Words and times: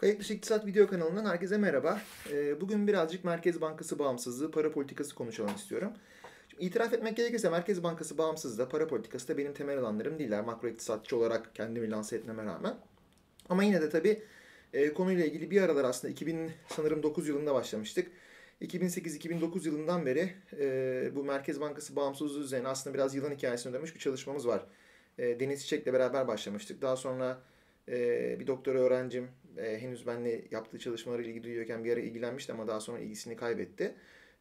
Kayıt 0.00 0.20
dışı 0.20 0.34
İktisat 0.34 0.66
video 0.66 0.86
kanalından 0.86 1.24
herkese 1.24 1.58
merhaba. 1.58 2.00
Ee, 2.32 2.60
bugün 2.60 2.86
birazcık 2.86 3.24
Merkez 3.24 3.60
Bankası 3.60 3.98
bağımsızlığı, 3.98 4.50
para 4.50 4.72
politikası 4.72 5.14
konuşalım 5.14 5.54
istiyorum. 5.56 5.92
Şimdi 6.48 6.64
itiraf 6.64 6.92
etmek 6.92 7.16
gerekirse 7.16 7.50
Merkez 7.50 7.82
Bankası 7.82 8.18
bağımsızlığı, 8.18 8.68
para 8.68 8.86
politikası 8.86 9.28
da 9.28 9.38
benim 9.38 9.54
temel 9.54 9.78
alanlarım 9.78 10.18
değiller. 10.18 10.44
Makro 10.44 10.68
iktisatçı 10.68 11.16
olarak 11.16 11.54
kendimi 11.54 11.90
lanse 11.90 12.16
etmeme 12.16 12.44
rağmen. 12.44 12.74
Ama 13.48 13.64
yine 13.64 13.82
de 13.82 13.90
tabii 13.90 14.22
e, 14.72 14.94
konuyla 14.94 15.24
ilgili 15.24 15.50
bir 15.50 15.62
aralar 15.62 15.84
aslında 15.84 16.12
2000 16.12 16.50
sanırım 16.68 17.02
9 17.02 17.28
yılında 17.28 17.54
başlamıştık. 17.54 18.10
2008-2009 18.62 19.66
yılından 19.66 20.06
beri 20.06 20.34
e, 20.58 21.10
bu 21.14 21.24
Merkez 21.24 21.60
Bankası 21.60 21.96
bağımsızlığı 21.96 22.44
üzerine 22.44 22.68
aslında 22.68 22.94
biraz 22.94 23.14
yılan 23.14 23.30
hikayesine 23.30 23.72
dönmüş 23.72 23.94
bir 23.94 24.00
çalışmamız 24.00 24.46
var. 24.46 24.66
E, 25.18 25.40
Deniz 25.40 25.62
Çiçek'le 25.62 25.86
beraber 25.86 26.28
başlamıştık. 26.28 26.82
Daha 26.82 26.96
sonra 26.96 27.38
bir 28.38 28.46
doktora 28.46 28.78
öğrencim 28.78 29.28
e, 29.56 29.78
henüz 29.80 30.06
benimle 30.06 30.44
yaptığı 30.50 30.78
çalışmalarıyla 30.78 31.30
ilgili 31.30 31.44
duyuyorken 31.44 31.84
bir 31.84 31.92
ara 31.92 32.00
ilgilenmişti 32.00 32.52
ama 32.52 32.68
daha 32.68 32.80
sonra 32.80 32.98
ilgisini 32.98 33.36
kaybetti. 33.36 33.94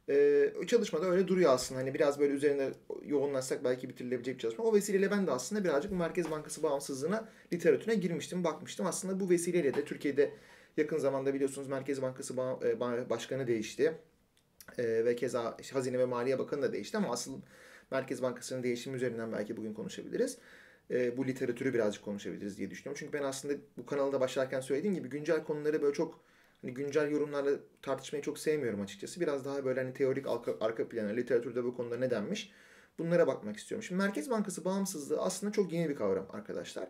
E, 0.09 0.49
o 0.61 0.65
çalışmada 0.65 1.05
öyle 1.05 1.27
duruyor 1.27 1.53
aslında. 1.53 1.81
Hani 1.81 1.93
biraz 1.93 2.19
böyle 2.19 2.33
üzerine 2.33 2.69
yoğunlaşsak 3.05 3.63
belki 3.63 3.89
bitirilebilecek 3.89 4.35
bir 4.35 4.39
çalışma. 4.39 4.63
O 4.63 4.73
vesileyle 4.73 5.11
ben 5.11 5.27
de 5.27 5.31
aslında 5.31 5.63
birazcık 5.63 5.91
Merkez 5.91 6.31
Bankası 6.31 6.63
bağımsızlığına, 6.63 7.29
literatürüne 7.53 7.95
girmiştim, 7.95 8.43
bakmıştım. 8.43 8.85
Aslında 8.85 9.19
bu 9.19 9.29
vesileyle 9.29 9.73
de 9.73 9.85
Türkiye'de 9.85 10.31
yakın 10.77 10.97
zamanda 10.97 11.33
biliyorsunuz 11.33 11.67
Merkez 11.67 12.01
Bankası 12.01 12.37
Başkanı 13.09 13.47
değişti. 13.47 13.93
E, 14.77 15.05
ve 15.05 15.15
keza 15.15 15.57
Hazine 15.73 15.99
ve 15.99 16.05
Maliye 16.05 16.39
Bakanı 16.39 16.61
da 16.61 16.73
değişti 16.73 16.97
ama 16.97 17.11
asıl 17.11 17.41
Merkez 17.91 18.21
Bankası'nın 18.21 18.63
değişimi 18.63 18.95
üzerinden 18.95 19.31
belki 19.31 19.57
bugün 19.57 19.73
konuşabiliriz 19.73 20.37
e, 20.91 21.17
bu 21.17 21.27
literatürü 21.27 21.73
birazcık 21.73 22.05
konuşabiliriz 22.05 22.57
diye 22.57 22.71
düşünüyorum. 22.71 22.97
Çünkü 22.99 23.13
ben 23.13 23.23
aslında 23.23 23.53
bu 23.77 23.85
kanalda 23.85 24.19
başlarken 24.19 24.61
söylediğim 24.61 24.95
gibi 24.95 25.09
güncel 25.09 25.43
konuları 25.43 25.81
böyle 25.81 25.93
çok 25.93 26.23
hani 26.61 26.73
güncel 26.73 27.11
yorumlarla 27.11 27.51
tartışmayı 27.81 28.23
çok 28.23 28.39
sevmiyorum 28.39 28.81
açıkçası. 28.81 29.19
Biraz 29.19 29.45
daha 29.45 29.65
böyle 29.65 29.81
hani 29.81 29.93
teorik 29.93 30.27
arka, 30.27 30.55
arka 30.61 30.89
plana, 30.89 31.09
literatürde 31.09 31.63
bu 31.63 31.75
konuda 31.75 31.97
ne 31.97 32.09
denmiş 32.09 32.51
bunlara 32.99 33.27
bakmak 33.27 33.57
istiyorum. 33.57 33.83
Şimdi 33.83 34.01
Merkez 34.01 34.29
Bankası 34.29 34.65
bağımsızlığı 34.65 35.21
aslında 35.21 35.51
çok 35.51 35.73
yeni 35.73 35.89
bir 35.89 35.95
kavram 35.95 36.27
arkadaşlar. 36.33 36.87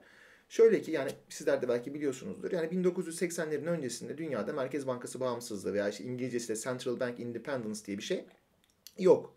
Şöyle 0.50 0.82
ki 0.82 0.92
yani 0.92 1.12
sizler 1.30 1.62
de 1.62 1.70
belki 1.70 1.94
biliyorsunuzdur. 1.94 2.52
Yani 2.52 2.68
1980'lerin 2.68 3.66
öncesinde 3.66 4.18
dünyada 4.18 4.54
Merkez 4.54 4.88
Bankası 4.88 5.20
bağımsızlığı 5.20 5.74
veya 5.74 5.90
işte 5.90 6.04
İngilizcesi 6.04 6.50
de 6.50 6.56
Central 6.56 7.00
Bank 7.00 7.20
Independence 7.20 7.86
diye 7.86 7.98
bir 7.98 8.04
şey 8.04 8.26
yok. 8.98 9.36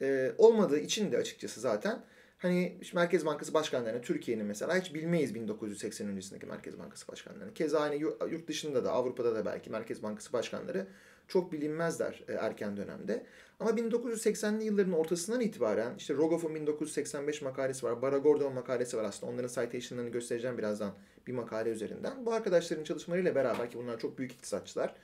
Ee, 0.00 0.32
olmadığı 0.38 0.78
için 0.78 1.12
de 1.12 1.18
açıkçası 1.18 1.60
zaten 1.60 2.04
Hani 2.42 2.76
Merkez 2.94 3.26
Bankası 3.26 3.54
başkanlarını 3.54 4.02
Türkiye'nin 4.02 4.46
mesela 4.46 4.80
hiç 4.80 4.94
bilmeyiz 4.94 5.34
1980 5.34 6.08
öncesindeki 6.08 6.46
Merkez 6.46 6.78
Bankası 6.78 7.08
başkanlarını. 7.08 7.54
Keza 7.54 7.80
aynı 7.80 7.94
yurt 8.30 8.48
dışında 8.48 8.84
da 8.84 8.92
Avrupa'da 8.92 9.34
da 9.34 9.44
belki 9.44 9.70
Merkez 9.70 10.02
Bankası 10.02 10.32
başkanları 10.32 10.86
çok 11.28 11.52
bilinmezler 11.52 12.22
e, 12.28 12.32
erken 12.32 12.76
dönemde. 12.76 13.26
Ama 13.60 13.70
1980'li 13.70 14.64
yılların 14.64 14.92
ortasından 14.92 15.40
itibaren 15.40 15.94
işte 15.98 16.14
Rogoff'un 16.14 16.54
1985 16.54 17.42
makalesi 17.42 17.86
var, 17.86 18.02
Baragordon 18.02 18.54
makalesi 18.54 18.96
var 18.96 19.04
aslında. 19.04 19.32
Onların 19.32 19.48
citation'larını 19.48 20.10
göstereceğim 20.10 20.58
birazdan 20.58 20.92
bir 21.26 21.32
makale 21.32 21.70
üzerinden. 21.70 22.26
Bu 22.26 22.32
arkadaşların 22.32 22.84
çalışmalarıyla 22.84 23.34
beraber 23.34 23.70
ki 23.70 23.78
bunlar 23.78 23.98
çok 23.98 24.18
büyük 24.18 24.32
iktisatçılar. 24.32 24.94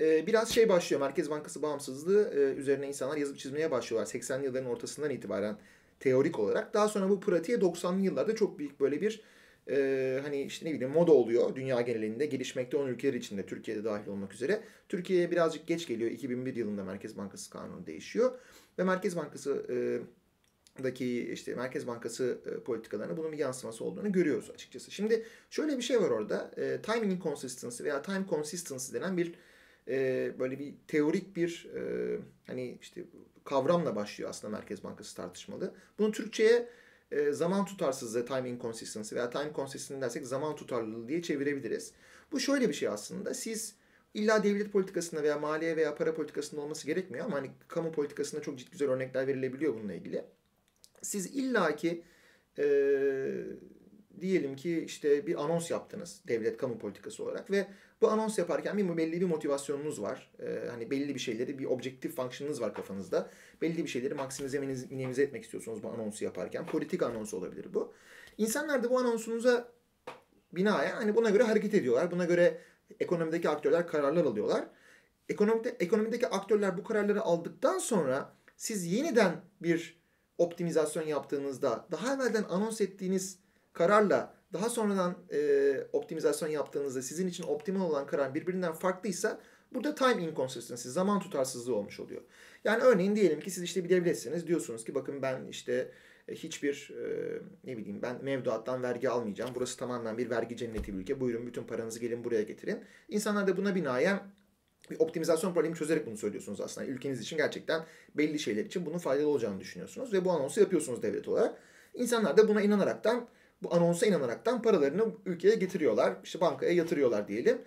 E, 0.00 0.26
biraz 0.26 0.50
şey 0.50 0.68
başlıyor 0.68 1.00
Merkez 1.00 1.30
Bankası 1.30 1.62
bağımsızlığı 1.62 2.30
e, 2.34 2.38
üzerine 2.38 2.88
insanlar 2.88 3.16
yazıp 3.16 3.38
çizmeye 3.38 3.70
başlıyorlar. 3.70 4.06
80'li 4.06 4.44
yılların 4.44 4.70
ortasından 4.70 5.10
itibaren 5.10 5.56
teorik 6.04 6.38
olarak. 6.38 6.74
Daha 6.74 6.88
sonra 6.88 7.08
bu 7.08 7.20
pratiğe 7.20 7.58
90'lı 7.58 8.00
yıllarda 8.00 8.34
çok 8.34 8.58
büyük 8.58 8.80
böyle 8.80 9.00
bir 9.00 9.22
e, 9.68 10.20
hani 10.22 10.42
işte 10.42 10.66
ne 10.66 10.74
bileyim 10.74 10.92
moda 10.92 11.12
oluyor 11.12 11.56
dünya 11.56 11.80
genelinde 11.80 12.26
gelişmekte 12.26 12.76
olan 12.76 12.88
ülkeler 12.88 13.14
içinde 13.14 13.46
Türkiye'de 13.46 13.84
dahil 13.84 14.08
olmak 14.08 14.34
üzere. 14.34 14.60
Türkiye'ye 14.88 15.30
birazcık 15.30 15.66
geç 15.66 15.86
geliyor. 15.86 16.10
2001 16.10 16.56
yılında 16.56 16.84
Merkez 16.84 17.16
Bankası 17.16 17.50
kanunu 17.50 17.86
değişiyor 17.86 18.38
ve 18.78 18.84
Merkez 18.84 19.16
Bankası 19.16 19.66
e, 19.68 19.76
daki 20.84 21.32
işte 21.32 21.54
Merkez 21.54 21.86
Bankası 21.86 22.38
e, 22.46 22.64
politikalarına 22.64 23.16
bunun 23.16 23.32
bir 23.32 23.38
yansıması 23.38 23.84
olduğunu 23.84 24.12
görüyoruz 24.12 24.50
açıkçası. 24.50 24.90
Şimdi 24.90 25.26
şöyle 25.50 25.76
bir 25.76 25.82
şey 25.82 26.00
var 26.00 26.10
orada. 26.10 26.50
E, 26.56 26.82
timing 26.82 27.12
inconsistency 27.12 27.84
veya 27.84 28.02
time 28.02 28.24
consistency 28.30 28.94
denen 28.94 29.16
bir 29.16 29.34
e, 29.88 30.32
böyle 30.38 30.58
bir 30.58 30.74
teorik 30.88 31.36
bir 31.36 31.70
e, 31.76 32.18
hani 32.46 32.78
işte 32.80 33.04
kavramla 33.44 33.96
başlıyor 33.96 34.30
aslında 34.30 34.56
Merkez 34.56 34.84
Bankası 34.84 35.16
tartışmalı. 35.16 35.74
Bunu 35.98 36.12
Türkçe'ye 36.12 36.68
e, 37.10 37.32
zaman 37.32 37.64
tutarsızlığı, 37.64 38.26
time 38.26 38.50
inconsistency 38.50 39.14
veya 39.14 39.30
time 39.30 39.50
consistency 39.56 40.00
dersek 40.00 40.26
zaman 40.26 40.56
tutarlılığı 40.56 41.08
diye 41.08 41.22
çevirebiliriz. 41.22 41.92
Bu 42.32 42.40
şöyle 42.40 42.68
bir 42.68 42.74
şey 42.74 42.88
aslında. 42.88 43.34
Siz 43.34 43.74
illa 44.14 44.44
devlet 44.44 44.72
politikasında 44.72 45.22
veya 45.22 45.38
maliye 45.38 45.76
veya 45.76 45.94
para 45.94 46.14
politikasında 46.14 46.60
olması 46.60 46.86
gerekmiyor 46.86 47.24
ama 47.24 47.36
hani 47.36 47.50
kamu 47.68 47.92
politikasında 47.92 48.42
çok 48.42 48.58
ciddi 48.58 48.70
güzel 48.70 48.90
örnekler 48.90 49.26
verilebiliyor 49.26 49.74
bununla 49.74 49.94
ilgili. 49.94 50.24
Siz 51.02 51.26
illaki 51.26 52.02
e, 52.58 52.66
diyelim 54.20 54.56
ki 54.56 54.84
işte 54.86 55.26
bir 55.26 55.44
anons 55.44 55.70
yaptınız 55.70 56.22
devlet 56.28 56.56
kamu 56.56 56.78
politikası 56.78 57.24
olarak 57.24 57.50
ve 57.50 57.66
bu 58.04 58.10
anons 58.10 58.38
yaparken 58.38 58.78
bir 58.78 58.96
belli 58.96 59.20
bir 59.20 59.26
motivasyonunuz 59.26 60.02
var. 60.02 60.30
Ee, 60.40 60.68
hani 60.70 60.90
belli 60.90 61.14
bir 61.14 61.20
şeyleri 61.20 61.58
bir 61.58 61.64
objektif 61.64 62.16
fonksiyonunuz 62.16 62.60
var 62.60 62.74
kafanızda. 62.74 63.30
Belli 63.62 63.84
bir 63.84 63.88
şeyleri 63.88 64.14
maksimize 64.14 64.58
minimize 64.90 65.22
etmek 65.22 65.44
istiyorsunuz 65.44 65.82
bu 65.82 65.88
anonsu 65.88 66.24
yaparken. 66.24 66.66
Politik 66.66 67.02
anons 67.02 67.34
olabilir 67.34 67.74
bu. 67.74 67.92
İnsanlar 68.38 68.82
da 68.82 68.90
bu 68.90 68.98
anonsunuza 68.98 69.68
binaen 70.52 70.90
hani 70.90 71.16
buna 71.16 71.30
göre 71.30 71.42
hareket 71.42 71.74
ediyorlar. 71.74 72.10
Buna 72.10 72.24
göre 72.24 72.58
ekonomideki 73.00 73.48
aktörler 73.48 73.86
kararlar 73.86 74.24
alıyorlar. 74.24 74.64
Ekonomide, 75.28 75.76
ekonomideki 75.80 76.26
aktörler 76.26 76.78
bu 76.78 76.84
kararları 76.84 77.22
aldıktan 77.22 77.78
sonra 77.78 78.32
siz 78.56 78.92
yeniden 78.92 79.40
bir 79.62 80.00
optimizasyon 80.38 81.06
yaptığınızda 81.06 81.86
daha 81.90 82.14
evvelden 82.14 82.44
anons 82.48 82.80
ettiğiniz 82.80 83.38
kararla 83.72 84.34
daha 84.54 84.68
sonradan 84.70 85.16
e, 85.32 85.86
optimizasyon 85.92 86.48
yaptığınızda 86.48 87.02
sizin 87.02 87.28
için 87.28 87.44
optimal 87.44 87.90
olan 87.90 88.06
karar 88.06 88.34
birbirinden 88.34 88.72
farklıysa 88.72 89.40
burada 89.74 89.94
time 89.94 90.22
inconsistency, 90.22 90.88
zaman 90.88 91.20
tutarsızlığı 91.20 91.74
olmuş 91.76 92.00
oluyor. 92.00 92.22
Yani 92.64 92.82
örneğin 92.82 93.16
diyelim 93.16 93.40
ki 93.40 93.50
siz 93.50 93.62
işte 93.62 93.84
bir 93.84 93.88
devletsiniz 93.88 94.46
diyorsunuz 94.46 94.84
ki 94.84 94.94
bakın 94.94 95.22
ben 95.22 95.46
işte 95.46 95.90
e, 96.28 96.34
hiçbir 96.34 96.94
e, 97.04 97.38
ne 97.64 97.76
bileyim 97.76 98.02
ben 98.02 98.24
mevduattan 98.24 98.82
vergi 98.82 99.10
almayacağım. 99.10 99.50
Burası 99.54 99.78
tamamen 99.78 100.18
bir 100.18 100.30
vergi 100.30 100.56
cenneti 100.56 100.94
bir 100.94 100.98
ülke. 100.98 101.20
Buyurun 101.20 101.46
bütün 101.46 101.64
paranızı 101.64 102.00
gelin 102.00 102.24
buraya 102.24 102.42
getirin. 102.42 102.84
İnsanlar 103.08 103.46
da 103.46 103.56
buna 103.56 103.74
binaen 103.74 104.20
bir 104.90 105.00
optimizasyon 105.00 105.54
problemi 105.54 105.76
çözerek 105.76 106.06
bunu 106.06 106.16
söylüyorsunuz 106.16 106.60
aslında. 106.60 106.86
Ülkeniz 106.86 107.20
için 107.20 107.36
gerçekten 107.36 107.84
belli 108.14 108.38
şeyler 108.38 108.64
için 108.64 108.86
bunun 108.86 108.98
faydalı 108.98 109.28
olacağını 109.28 109.60
düşünüyorsunuz 109.60 110.12
ve 110.12 110.24
bu 110.24 110.30
anonsu 110.30 110.60
yapıyorsunuz 110.60 111.02
devlet 111.02 111.28
olarak. 111.28 111.58
İnsanlar 111.94 112.36
da 112.36 112.48
buna 112.48 112.62
inanaraktan 112.62 113.28
bu 113.62 113.74
anonsa 113.74 114.06
inanaraktan 114.06 114.62
paralarını 114.62 115.06
ülkeye 115.26 115.54
getiriyorlar. 115.54 116.16
İşte 116.24 116.40
bankaya 116.40 116.72
yatırıyorlar 116.72 117.28
diyelim. 117.28 117.62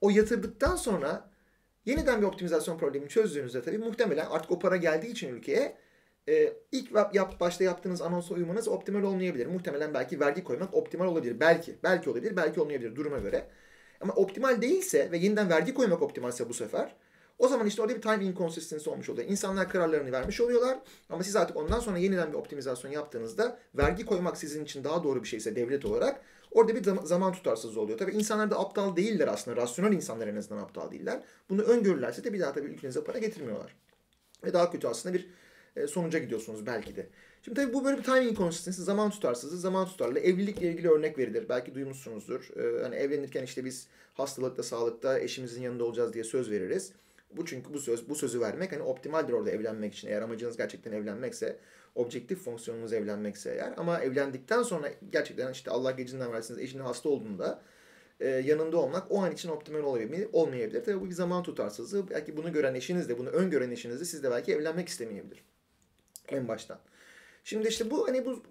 O 0.00 0.10
yatırdıktan 0.10 0.76
sonra 0.76 1.30
yeniden 1.84 2.20
bir 2.20 2.26
optimizasyon 2.26 2.78
problemi 2.78 3.08
çözdüğünüzde 3.08 3.62
tabii 3.62 3.78
muhtemelen 3.78 4.26
artık 4.26 4.50
o 4.50 4.58
para 4.58 4.76
geldiği 4.76 5.10
için 5.10 5.34
ülkeye 5.34 5.76
e, 6.28 6.52
ilk 6.72 6.90
yap, 7.12 7.40
başta 7.40 7.64
yaptığınız 7.64 8.02
anonsa 8.02 8.34
uyumanız 8.34 8.68
optimal 8.68 9.02
olmayabilir. 9.02 9.46
Muhtemelen 9.46 9.94
belki 9.94 10.20
vergi 10.20 10.44
koymak 10.44 10.74
optimal 10.74 11.06
olabilir. 11.06 11.40
Belki. 11.40 11.76
Belki 11.82 12.10
olabilir. 12.10 12.36
Belki 12.36 12.60
olmayabilir 12.60 12.96
duruma 12.96 13.18
göre. 13.18 13.48
Ama 14.00 14.12
optimal 14.14 14.62
değilse 14.62 15.10
ve 15.10 15.18
yeniden 15.18 15.50
vergi 15.50 15.74
koymak 15.74 16.02
optimalse 16.02 16.48
bu 16.48 16.54
sefer 16.54 16.94
o 17.42 17.48
zaman 17.48 17.66
işte 17.66 17.82
orada 17.82 17.96
bir 17.96 18.02
time 18.02 18.24
inconsistency 18.24 18.90
olmuş 18.90 19.08
oluyor. 19.08 19.28
İnsanlar 19.28 19.68
kararlarını 19.68 20.12
vermiş 20.12 20.40
oluyorlar 20.40 20.78
ama 21.10 21.22
siz 21.24 21.36
artık 21.36 21.56
ondan 21.56 21.80
sonra 21.80 21.98
yeniden 21.98 22.32
bir 22.32 22.36
optimizasyon 22.36 22.90
yaptığınızda 22.90 23.58
vergi 23.74 24.06
koymak 24.06 24.36
sizin 24.36 24.64
için 24.64 24.84
daha 24.84 25.04
doğru 25.04 25.22
bir 25.22 25.28
şeyse 25.28 25.56
devlet 25.56 25.84
olarak 25.84 26.20
orada 26.50 26.74
bir 26.74 26.84
zaman 27.04 27.32
tutarsızlığı 27.32 27.80
oluyor. 27.80 27.98
Tabii 27.98 28.12
insanlar 28.12 28.50
da 28.50 28.58
aptal 28.58 28.96
değiller 28.96 29.28
aslında. 29.28 29.56
Rasyonel 29.56 29.92
insanlar 29.92 30.28
en 30.28 30.36
azından 30.36 30.62
aptal 30.62 30.90
değiller. 30.90 31.20
Bunu 31.50 31.62
öngörürlerse 31.62 32.24
de 32.24 32.32
bir 32.32 32.40
daha 32.40 32.52
tabii 32.52 32.66
ülkenize 32.66 33.04
para 33.04 33.18
getirmiyorlar. 33.18 33.76
Ve 34.44 34.52
daha 34.52 34.70
kötü 34.70 34.86
aslında 34.86 35.14
bir 35.14 35.28
e, 35.76 35.86
sonuca 35.86 36.18
gidiyorsunuz 36.18 36.66
belki 36.66 36.96
de. 36.96 37.08
Şimdi 37.44 37.60
tabii 37.60 37.72
bu 37.72 37.84
böyle 37.84 37.98
bir 37.98 38.02
timing 38.02 38.30
inconsistency, 38.30 38.82
zaman 38.82 39.10
tutarsızlığı, 39.10 39.58
zaman 39.58 39.86
tutarlı. 39.86 40.18
Evlilikle 40.18 40.68
ilgili 40.68 40.90
örnek 40.90 41.18
verilir. 41.18 41.48
Belki 41.48 41.74
duymuşsunuzdur. 41.74 42.48
Ee, 42.56 42.82
hani 42.82 42.94
evlenirken 42.94 43.42
işte 43.42 43.64
biz 43.64 43.86
hastalıkta, 44.14 44.62
sağlıkta 44.62 45.18
eşimizin 45.18 45.62
yanında 45.62 45.84
olacağız 45.84 46.12
diye 46.12 46.24
söz 46.24 46.50
veririz. 46.50 46.92
Bu 47.36 47.46
çünkü 47.46 47.74
bu 47.74 47.78
söz 47.78 48.08
bu 48.08 48.14
sözü 48.14 48.40
vermek 48.40 48.72
hani 48.72 48.82
optimaldir 48.82 49.32
orada 49.32 49.50
evlenmek 49.50 49.94
için. 49.94 50.08
Eğer 50.08 50.22
amacınız 50.22 50.56
gerçekten 50.56 50.92
evlenmekse, 50.92 51.58
objektif 51.94 52.44
fonksiyonunuz 52.44 52.92
evlenmekse 52.92 53.50
eğer 53.50 53.74
ama 53.76 54.00
evlendikten 54.00 54.62
sonra 54.62 54.88
gerçekten 55.10 55.52
işte 55.52 55.70
Allah 55.70 55.90
gecinden 55.90 56.32
versiniz 56.32 56.58
eşinin 56.60 56.82
hasta 56.82 57.08
olduğunda 57.08 57.62
e, 58.20 58.28
yanında 58.28 58.76
olmak 58.76 59.10
o 59.10 59.22
an 59.22 59.32
için 59.32 59.48
optimal 59.48 59.80
olabilir, 59.80 60.28
olmayabilir. 60.32 60.84
Tabii 60.84 61.00
bu 61.00 61.06
bir 61.06 61.14
zaman 61.14 61.42
tutarsızlığı. 61.42 62.10
Belki 62.10 62.36
bunu 62.36 62.52
gören 62.52 62.74
eşiniz 62.74 63.08
de, 63.08 63.18
bunu 63.18 63.28
öngören 63.28 63.70
eşiniz 63.70 64.00
de 64.00 64.04
siz 64.04 64.22
de 64.22 64.30
belki 64.30 64.52
evlenmek 64.52 64.88
istemeyebilir. 64.88 65.44
En 66.28 66.48
baştan. 66.48 66.78
Şimdi 67.44 67.68
işte 67.68 67.90
bu 67.90 68.08
hani 68.08 68.26
bu 68.26 68.42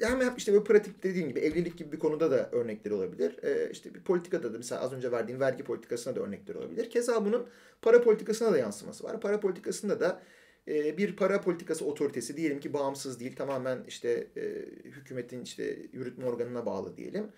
hem 0.00 0.20
hep 0.20 0.38
işte 0.38 0.52
böyle 0.52 0.64
pratik 0.64 1.02
dediğim 1.02 1.28
gibi 1.28 1.40
evlilik 1.40 1.78
gibi 1.78 1.92
bir 1.92 1.98
konuda 1.98 2.30
da 2.30 2.50
örnekleri 2.52 2.94
olabilir. 2.94 3.36
Ee, 3.42 3.70
işte 3.70 3.94
bir 3.94 4.00
politikada 4.00 4.54
da 4.54 4.58
mesela 4.58 4.80
az 4.80 4.92
önce 4.92 5.12
verdiğim 5.12 5.40
vergi 5.40 5.64
politikasına 5.64 6.16
da 6.16 6.20
örnekleri 6.20 6.58
olabilir. 6.58 6.90
Keza 6.90 7.24
bunun 7.24 7.46
para 7.82 8.02
politikasına 8.02 8.52
da 8.52 8.58
yansıması 8.58 9.04
var. 9.04 9.20
Para 9.20 9.40
politikasında 9.40 10.00
da 10.00 10.22
e, 10.68 10.98
bir 10.98 11.16
para 11.16 11.40
politikası 11.40 11.84
otoritesi 11.84 12.36
diyelim 12.36 12.60
ki 12.60 12.72
bağımsız 12.72 13.20
değil 13.20 13.36
tamamen 13.36 13.84
işte 13.88 14.26
e, 14.36 14.42
hükümetin 14.84 15.42
işte 15.42 15.78
yürütme 15.92 16.24
organına 16.24 16.66
bağlı 16.66 16.96
diyelim. 16.96 17.32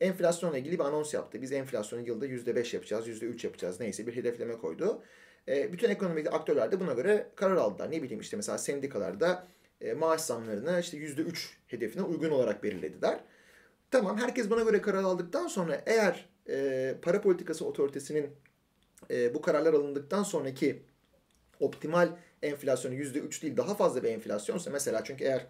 Enflasyonla 0.00 0.58
ilgili 0.58 0.78
bir 0.78 0.84
anons 0.84 1.14
yaptı. 1.14 1.42
Biz 1.42 1.52
enflasyonu 1.52 2.06
yılda 2.06 2.26
%5 2.26 2.76
yapacağız, 2.76 3.08
%3 3.08 3.46
yapacağız 3.46 3.80
neyse 3.80 4.06
bir 4.06 4.16
hedefleme 4.16 4.58
koydu. 4.58 5.02
E, 5.48 5.72
bütün 5.72 5.90
ekonomik 5.90 6.34
aktörler 6.34 6.72
de 6.72 6.80
buna 6.80 6.92
göre 6.92 7.30
karar 7.34 7.56
aldılar. 7.56 7.90
Ne 7.90 8.02
bileyim 8.02 8.20
işte 8.20 8.36
mesela 8.36 8.58
sendikalarda 8.58 9.48
e, 9.80 9.92
maaş 9.92 10.20
zamlarını 10.20 10.80
işte 10.80 10.96
%3 10.96 11.56
hedefine 11.66 12.02
uygun 12.02 12.30
olarak 12.30 12.62
belirlediler. 12.62 13.20
Tamam 13.90 14.18
herkes 14.18 14.50
buna 14.50 14.62
göre 14.62 14.80
karar 14.82 15.02
aldıktan 15.02 15.46
sonra 15.46 15.82
eğer 15.86 16.28
e, 16.48 16.94
para 17.02 17.20
politikası 17.20 17.66
otoritesinin 17.66 18.30
e, 19.10 19.34
bu 19.34 19.42
kararlar 19.42 19.74
alındıktan 19.74 20.22
sonraki 20.22 20.82
optimal 21.60 22.08
enflasyonu 22.42 22.94
%3 22.94 23.42
değil 23.42 23.56
daha 23.56 23.74
fazla 23.74 24.02
bir 24.02 24.08
enflasyonsa 24.08 24.70
mesela 24.70 25.04
çünkü 25.04 25.24
eğer 25.24 25.46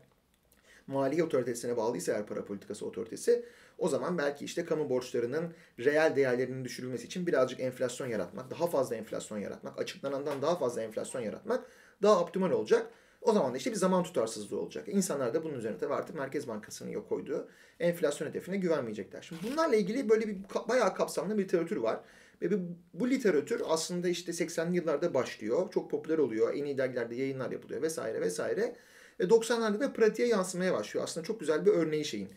maliye 0.87 1.25
otoritesine 1.25 1.77
bağlıysa 1.77 2.13
eğer 2.13 2.27
para 2.27 2.45
politikası 2.45 2.87
otoritesi 2.87 3.45
o 3.79 3.89
zaman 3.89 4.19
belki 4.19 4.45
işte 4.45 4.65
kamu 4.65 4.91
borçlarının 4.91 5.55
reel 5.79 6.17
değerlerinin 6.17 6.65
düşürülmesi 6.65 7.07
için 7.07 7.27
birazcık 7.27 7.61
enflasyon 7.61 8.09
yaratmak, 8.09 8.51
daha 8.51 8.67
fazla 8.67 8.97
enflasyon 8.97 9.39
yaratmak, 9.39 9.79
açıklanandan 9.79 10.43
daha 10.43 10.59
fazla 10.59 10.83
enflasyon 10.83 11.23
yaratmak 11.23 11.65
daha 12.03 12.21
optimal 12.21 12.51
olacak. 12.51 12.87
O 13.29 13.33
zaman 13.33 13.55
da 13.55 13.57
işte 13.57 13.71
bir 13.71 13.77
zaman 13.77 14.03
tutarsızlığı 14.03 14.61
olacak. 14.61 14.89
İnsanlar 14.89 15.35
da 15.35 15.45
bunun 15.45 15.55
üzerine 15.55 15.79
tabii 15.79 15.95
artık 15.95 16.17
Merkez 16.17 16.49
Bankası'nın 16.49 16.91
yok 16.91 17.09
koyduğu 17.09 17.49
enflasyon 17.81 18.29
hedefine 18.29 18.57
güvenmeyecekler. 18.57 19.23
Şimdi 19.23 19.43
bunlarla 19.53 19.77
ilgili 19.77 20.09
böyle 20.09 20.29
bir 20.29 20.37
bayağı 20.69 20.95
kapsamlı 20.95 21.39
bir 21.39 21.45
literatür 21.45 21.77
var. 21.77 22.01
Ve 22.43 22.51
bu 22.95 23.11
literatür 23.11 23.63
aslında 23.69 24.09
işte 24.09 24.33
80'li 24.33 24.77
yıllarda 24.77 25.15
başlıyor. 25.15 25.71
Çok 25.71 25.91
popüler 25.91 26.19
oluyor. 26.19 26.55
En 26.55 26.65
iyi 26.65 26.79
dergilerde 26.79 27.15
yayınlar 27.15 27.51
yapılıyor 27.51 27.83
vesaire 27.83 28.21
vesaire. 28.21 28.77
Ve 29.21 29.25
90'larda 29.25 29.81
da 29.81 29.93
pratiğe 29.93 30.29
yansımaya 30.29 30.73
başlıyor. 30.73 31.05
Aslında 31.05 31.27
çok 31.27 31.41
güzel 31.41 31.67
bir 31.67 31.71
örneği 31.71 32.05
şeyin. 32.05 32.29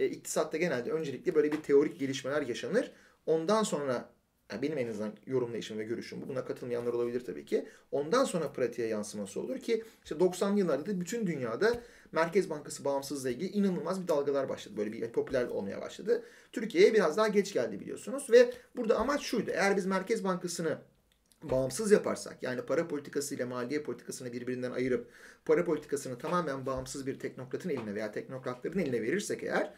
E, 0.00 0.06
iktisatta 0.06 0.56
genelde 0.56 0.90
öncelikle 0.90 1.34
böyle 1.34 1.52
bir 1.52 1.62
teorik 1.62 1.98
gelişmeler 1.98 2.42
yaşanır. 2.42 2.92
Ondan 3.26 3.62
sonra 3.62 4.08
yani 4.52 4.62
benim 4.62 4.78
en 4.78 4.88
azından 4.88 5.12
yorumlayışım 5.26 5.78
ve 5.78 5.84
görüşüm 5.84 6.22
bu. 6.22 6.28
Buna 6.28 6.44
katılmayanlar 6.44 6.92
olabilir 6.92 7.24
tabii 7.24 7.44
ki. 7.44 7.68
Ondan 7.92 8.24
sonra 8.24 8.52
pratiğe 8.52 8.88
yansıması 8.88 9.40
olur 9.40 9.58
ki 9.58 9.84
işte 10.04 10.14
90'lı 10.14 10.58
yıllarda 10.58 10.86
da 10.86 11.00
bütün 11.00 11.26
dünyada 11.26 11.80
Merkez 12.12 12.50
Bankası 12.50 12.84
bağımsızlığı 12.84 13.30
ilgili 13.30 13.48
inanılmaz 13.48 14.02
bir 14.02 14.08
dalgalar 14.08 14.48
başladı. 14.48 14.76
Böyle 14.76 14.92
bir 14.92 14.98
yani 14.98 15.12
popüler 15.12 15.46
olmaya 15.46 15.80
başladı. 15.80 16.22
Türkiye'ye 16.52 16.94
biraz 16.94 17.16
daha 17.16 17.28
geç 17.28 17.52
geldi 17.52 17.80
biliyorsunuz 17.80 18.30
ve 18.30 18.52
burada 18.76 18.96
amaç 18.96 19.22
şuydu. 19.22 19.50
Eğer 19.50 19.76
biz 19.76 19.86
Merkez 19.86 20.24
Bankası'nı 20.24 20.78
bağımsız 21.42 21.90
yaparsak 21.90 22.42
yani 22.42 22.62
para 22.62 22.88
politikası 22.88 23.34
ile 23.34 23.44
maliye 23.44 23.82
politikasını 23.82 24.32
birbirinden 24.32 24.70
ayırıp 24.70 25.08
para 25.44 25.64
politikasını 25.64 26.18
tamamen 26.18 26.66
bağımsız 26.66 27.06
bir 27.06 27.18
teknokratın 27.18 27.70
eline 27.70 27.94
veya 27.94 28.12
teknokratların 28.12 28.78
eline 28.78 29.02
verirsek 29.02 29.42
eğer 29.42 29.72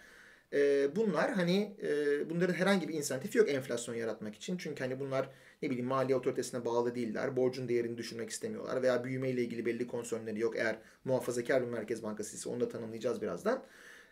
e, 0.53 0.97
bunlar 0.97 1.33
hani 1.33 1.77
e, 1.83 2.31
bunların 2.31 2.55
herhangi 2.55 2.89
bir 2.89 2.95
insentifi 2.95 3.39
yok 3.39 3.51
enflasyon 3.51 3.95
yaratmak 3.95 4.35
için. 4.35 4.57
Çünkü 4.57 4.85
hani 4.85 5.01
bunlar 5.01 5.29
ne 5.63 5.71
bileyim 5.71 5.87
maliye 5.87 6.17
otoritesine 6.19 6.65
bağlı 6.65 6.95
değiller. 6.95 7.37
Borcun 7.37 7.69
değerini 7.69 7.99
düşürmek 7.99 8.31
istemiyorlar 8.31 8.83
veya 8.83 9.05
büyüme 9.05 9.31
ile 9.31 9.43
ilgili 9.43 9.67
belli 9.67 9.87
konsörleri 9.87 10.41
yok. 10.41 10.57
Eğer 10.57 10.79
muhafazakar 11.05 11.63
bir 11.63 11.69
merkez 11.69 12.03
bankası 12.03 12.37
ise 12.37 12.49
onu 12.49 12.61
da 12.61 12.69
tanımlayacağız 12.69 13.23
birazdan. 13.23 13.65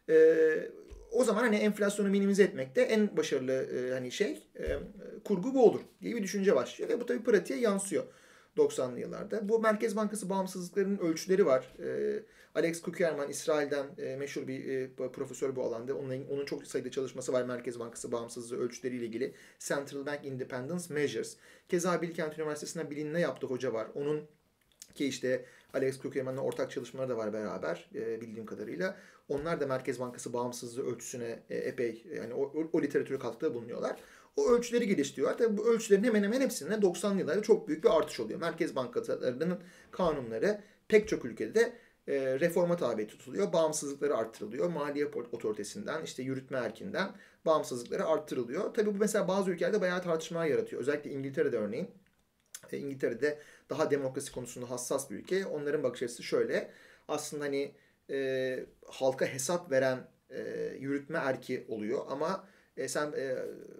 E, 0.08 0.36
o 1.12 1.24
zaman 1.24 1.42
hani 1.42 1.56
enflasyonu 1.56 2.08
minimize 2.08 2.42
etmekte 2.42 2.80
en 2.80 3.16
başarılı 3.16 3.52
e, 3.52 3.92
hani 3.92 4.12
şey 4.12 4.42
e, 4.58 4.78
kurgu 5.24 5.54
bu 5.54 5.64
olur 5.64 5.80
diye 6.02 6.16
bir 6.16 6.22
düşünce 6.22 6.56
başlıyor 6.56 6.90
ve 6.90 7.00
bu 7.00 7.06
tabii 7.06 7.22
pratiğe 7.22 7.60
yansıyor 7.60 8.04
90'lı 8.56 9.00
yıllarda. 9.00 9.48
Bu 9.48 9.60
Merkez 9.60 9.96
Bankası 9.96 10.30
bağımsızlıklarının 10.30 10.98
ölçüleri 10.98 11.46
var. 11.46 11.74
E, 11.78 12.22
Alex 12.54 12.82
Kukerman 12.82 13.28
İsrail'den 13.28 13.86
e, 13.98 14.16
meşhur 14.16 14.48
bir 14.48 14.68
e, 14.68 14.90
profesör 14.94 15.56
bu 15.56 15.62
alanda. 15.62 15.94
Onun, 15.94 16.26
onun 16.26 16.44
çok 16.44 16.66
sayıda 16.66 16.90
çalışması 16.90 17.32
var 17.32 17.42
Merkez 17.42 17.80
Bankası 17.80 18.12
bağımsızlığı 18.12 18.58
ölçüleriyle 18.58 19.04
ilgili. 19.06 19.34
Central 19.58 20.06
Bank 20.06 20.24
Independence 20.24 20.94
Measures. 20.94 21.36
Keza 21.68 22.02
Bilkent 22.02 22.38
Üniversitesi'nden 22.38 22.90
bilinme 22.90 23.20
yaptı 23.20 23.46
hoca 23.46 23.72
var. 23.72 23.88
Onun 23.94 24.22
ki 24.94 25.06
işte 25.06 25.44
Alex 25.74 25.98
Kukerman'la 25.98 26.40
ortak 26.40 26.70
çalışmaları 26.70 27.08
da 27.08 27.16
var 27.16 27.32
beraber 27.32 27.90
e, 27.94 28.20
bildiğim 28.20 28.46
kadarıyla. 28.46 28.96
Onlar 29.28 29.60
da 29.60 29.66
Merkez 29.66 30.00
Bankası 30.00 30.32
bağımsızlığı 30.32 30.86
ölçüsüne 30.86 31.42
e, 31.50 31.56
epey 31.56 32.04
yani 32.16 32.34
o, 32.34 32.42
o, 32.42 32.68
o 32.72 32.82
literatüre 32.82 33.18
katkıda 33.18 33.54
bulunuyorlar. 33.54 33.96
O 34.36 34.50
ölçüleri 34.50 34.86
geliştiriyorlar. 34.86 35.38
Tabii 35.38 35.56
bu 35.56 35.68
ölçülerin 35.68 36.04
hemen 36.04 36.22
hemen 36.22 36.40
hepsinde 36.40 36.74
90'lı 36.74 37.20
yıllarda 37.20 37.42
çok 37.42 37.68
büyük 37.68 37.84
bir 37.84 37.96
artış 37.96 38.20
oluyor. 38.20 38.40
Merkez 38.40 38.76
bankalarının 38.76 39.58
kanunları 39.90 40.60
pek 40.88 41.08
çok 41.08 41.24
ülkede 41.24 41.72
e, 42.08 42.40
reforma 42.40 42.76
tabi 42.76 43.06
tutuluyor. 43.06 43.52
Bağımsızlıkları 43.52 44.16
arttırılıyor. 44.16 44.68
Maliye 44.68 45.06
otoritesinden, 45.06 46.02
işte 46.02 46.22
yürütme 46.22 46.58
erkinden 46.58 47.10
bağımsızlıkları 47.46 48.06
arttırılıyor. 48.06 48.74
Tabii 48.74 48.94
bu 48.94 48.98
mesela 48.98 49.28
bazı 49.28 49.50
ülkelerde 49.50 49.80
bayağı 49.80 50.02
tartışmalar 50.02 50.46
yaratıyor. 50.46 50.82
Özellikle 50.82 51.10
İngiltere'de 51.10 51.56
örneğin. 51.56 51.90
E, 52.72 52.78
İngiltere'de 52.78 53.38
daha 53.70 53.90
demokrasi 53.90 54.32
konusunda 54.32 54.70
hassas 54.70 55.10
bir 55.10 55.16
ülke. 55.16 55.46
Onların 55.46 55.82
bakış 55.82 56.02
açısı 56.02 56.22
şöyle. 56.22 56.70
Aslında 57.08 57.44
hani 57.44 57.74
e, 58.10 58.66
halka 58.86 59.26
hesap 59.26 59.70
veren 59.70 60.08
e, 60.30 60.40
yürütme 60.80 61.18
erki 61.18 61.64
oluyor 61.68 62.00
ama 62.08 62.48
e, 62.76 62.88
sen 62.88 63.12
e, 63.12 63.36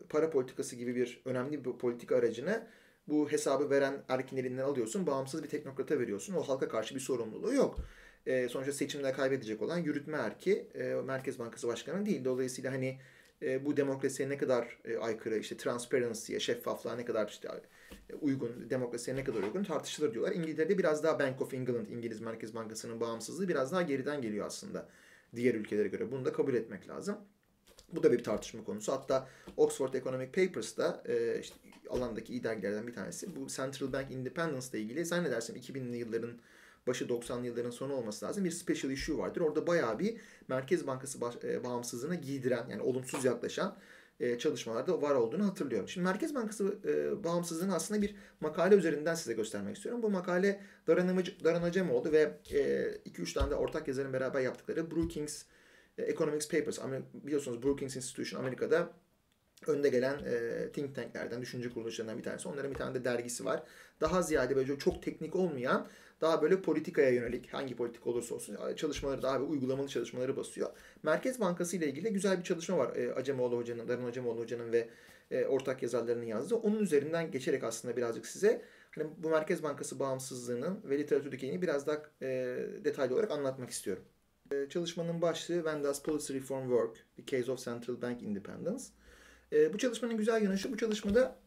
para 0.08 0.31
politikası 0.31 0.76
gibi 0.76 0.96
bir 0.96 1.20
önemli 1.25 1.64
bir 1.64 1.72
politika 1.72 2.16
aracını 2.16 2.66
bu 3.08 3.31
hesabı 3.31 3.70
veren 3.70 3.94
erkin 4.08 4.37
elinden 4.37 4.62
alıyorsun. 4.62 5.06
Bağımsız 5.06 5.43
bir 5.43 5.48
teknokrata 5.48 5.98
veriyorsun. 5.98 6.34
O 6.34 6.43
halka 6.43 6.69
karşı 6.69 6.94
bir 6.94 7.00
sorumluluğu 7.00 7.54
yok. 7.54 7.76
E, 8.26 8.48
sonuçta 8.48 8.72
seçimde 8.72 9.12
kaybedecek 9.12 9.62
olan 9.62 9.78
yürütme 9.78 10.16
erki 10.16 10.69
e, 10.75 10.94
Merkez 10.94 11.38
Bankası 11.38 11.69
Başkanı 11.69 12.06
değil. 12.06 12.25
Dolayısıyla 12.25 12.72
hani 12.72 12.98
e, 13.43 13.64
bu 13.64 13.76
demokrasiye 13.76 14.28
ne 14.28 14.38
kadar 14.38 14.78
e, 14.84 14.96
aykırı, 14.96 15.38
işte 15.38 15.56
transparency'ye, 15.56 16.40
şeffaflığa 16.40 16.96
ne 16.96 17.04
kadar 17.04 17.28
işte 17.28 17.49
e, 18.10 18.14
uygun, 18.14 18.70
demokrasiye 18.70 19.16
ne 19.16 19.25
kadar 19.25 19.42
uygun 19.42 19.64
tartışılır 19.64 20.14
diyorlar. 20.14 20.32
İngiltere'de 20.32 20.78
biraz 20.78 21.04
daha 21.04 21.19
Bank 21.19 21.42
of 21.42 21.54
England, 21.54 21.87
İngiliz 21.87 22.20
Merkez 22.20 22.54
Bankası'nın 22.54 23.00
bağımsızlığı 23.00 23.49
biraz 23.49 23.72
daha 23.72 23.82
geriden 23.82 24.22
geliyor 24.22 24.46
aslında 24.46 24.88
diğer 25.37 25.54
ülkelere 25.54 25.88
göre. 25.88 26.10
Bunu 26.12 26.25
da 26.25 26.32
kabul 26.32 26.54
etmek 26.54 26.88
lazım. 26.88 27.16
Bu 27.92 28.02
da 28.02 28.12
bir 28.12 28.24
tartışma 28.24 28.64
konusu. 28.64 28.92
Hatta 28.92 29.28
Oxford 29.56 29.94
Economic 29.94 30.32
Papers'ta 30.32 31.02
e, 31.08 31.40
işte 31.40 31.56
alandaki 31.88 32.32
iyi 32.32 32.44
dergilerden 32.44 32.86
bir 32.86 32.94
tanesi. 32.94 33.37
Bu 33.37 33.46
Central 33.46 33.92
Bank 33.92 34.11
Independence 34.11 34.66
ile 34.72 34.80
ilgili 34.80 35.04
zannedersem 35.04 35.56
2000'li 35.56 35.96
yılların 35.96 36.38
başı 36.87 37.04
90'lı 37.04 37.46
yılların 37.46 37.70
sonu 37.70 37.94
olması 37.94 38.26
lazım. 38.26 38.44
Bir 38.44 38.50
special 38.50 38.92
issue 38.92 39.18
vardır. 39.18 39.40
Orada 39.40 39.66
bayağı 39.66 39.99
bir 39.99 40.16
Merkez 40.49 40.87
Bankası 40.87 41.18
e, 41.44 41.64
bağımsızlığına 41.64 42.14
giydiren 42.14 42.68
yani 42.68 42.82
olumsuz 42.82 43.25
yaklaşan 43.25 43.76
e, 44.20 44.38
çalışmalarda 44.38 45.02
var 45.02 45.14
olduğunu 45.14 45.46
hatırlıyorum. 45.46 45.88
Şimdi 45.88 46.04
Merkez 46.04 46.34
Bankası 46.34 46.78
e, 46.84 47.25
bağımsızlığını 47.25 47.75
aslında 47.75 48.02
bir 48.02 48.14
makale 48.40 48.75
üzerinden 48.75 49.14
size 49.14 49.32
göstermek 49.32 49.76
istiyorum. 49.76 50.02
Bu 50.02 50.11
makale 50.11 50.61
Daran, 50.87 51.62
Acemoğlu 51.62 52.12
ve 52.12 52.32
2-3 52.44 53.30
e, 53.30 53.34
tane 53.34 53.50
de 53.50 53.54
ortak 53.54 53.88
yazarın 53.88 54.12
beraber 54.12 54.40
yaptıkları 54.40 54.90
Brookings 54.90 55.44
Economics 55.98 56.48
Papers. 56.48 56.78
Biliyorsunuz 57.14 57.62
Brookings 57.62 57.96
Institution 57.96 58.40
Amerika'da 58.40 58.92
önde 59.66 59.88
gelen 59.88 60.18
e, 60.24 60.72
think 60.72 60.94
tanklerden, 60.94 61.42
düşünce 61.42 61.70
kuruluşlarından 61.70 62.18
bir 62.18 62.22
tanesi. 62.22 62.48
Onların 62.48 62.70
bir 62.70 62.76
tane 62.76 62.94
de 62.94 63.04
dergisi 63.04 63.44
var. 63.44 63.62
Daha 64.00 64.22
ziyade 64.22 64.56
böyle 64.56 64.78
çok 64.78 65.02
teknik 65.02 65.36
olmayan, 65.36 65.88
daha 66.20 66.42
böyle 66.42 66.62
politikaya 66.62 67.10
yönelik, 67.10 67.54
hangi 67.54 67.76
politik 67.76 68.06
olursa 68.06 68.34
olsun 68.34 68.58
çalışmaları 68.76 69.22
daha 69.22 69.40
bir 69.40 69.46
uygulamalı 69.46 69.88
çalışmaları 69.88 70.36
basıyor. 70.36 70.70
Merkez 71.02 71.40
Bankası 71.40 71.76
ile 71.76 71.86
ilgili 71.86 72.12
güzel 72.12 72.38
bir 72.38 72.44
çalışma 72.44 72.78
var. 72.78 72.96
E, 72.96 73.12
Acemoğlu 73.12 73.56
Hoca'nın, 73.56 73.88
Darın 73.88 74.04
Acemoğlu 74.04 74.40
Hoca'nın 74.40 74.72
ve 74.72 74.88
e, 75.30 75.44
ortak 75.44 75.82
yazarlarının 75.82 76.24
yazdığı. 76.24 76.54
Onun 76.54 76.78
üzerinden 76.78 77.30
geçerek 77.30 77.64
aslında 77.64 77.96
birazcık 77.96 78.26
size 78.26 78.62
hani 78.90 79.08
bu 79.18 79.30
Merkez 79.30 79.62
Bankası 79.62 79.98
bağımsızlığının 79.98 80.80
ve 80.84 80.98
literatürdeki 80.98 81.62
biraz 81.62 81.86
daha 81.86 82.02
e, 82.22 82.28
detaylı 82.84 83.14
olarak 83.14 83.30
anlatmak 83.30 83.70
istiyorum. 83.70 84.04
E, 84.50 84.68
çalışmanın 84.68 85.22
başlığı 85.22 85.54
When 85.54 85.84
Does 85.84 86.02
Policy 86.02 86.32
Reform 86.32 86.62
Work? 86.62 87.06
The 87.16 87.36
Case 87.36 87.52
of 87.52 87.64
Central 87.64 88.02
Bank 88.02 88.22
Independence. 88.22 88.84
E, 89.52 89.72
bu 89.72 89.78
çalışmanın 89.78 90.16
güzel 90.16 90.42
yanı 90.42 90.58
şu, 90.58 90.72
bu 90.72 90.76
çalışmada 90.76 91.38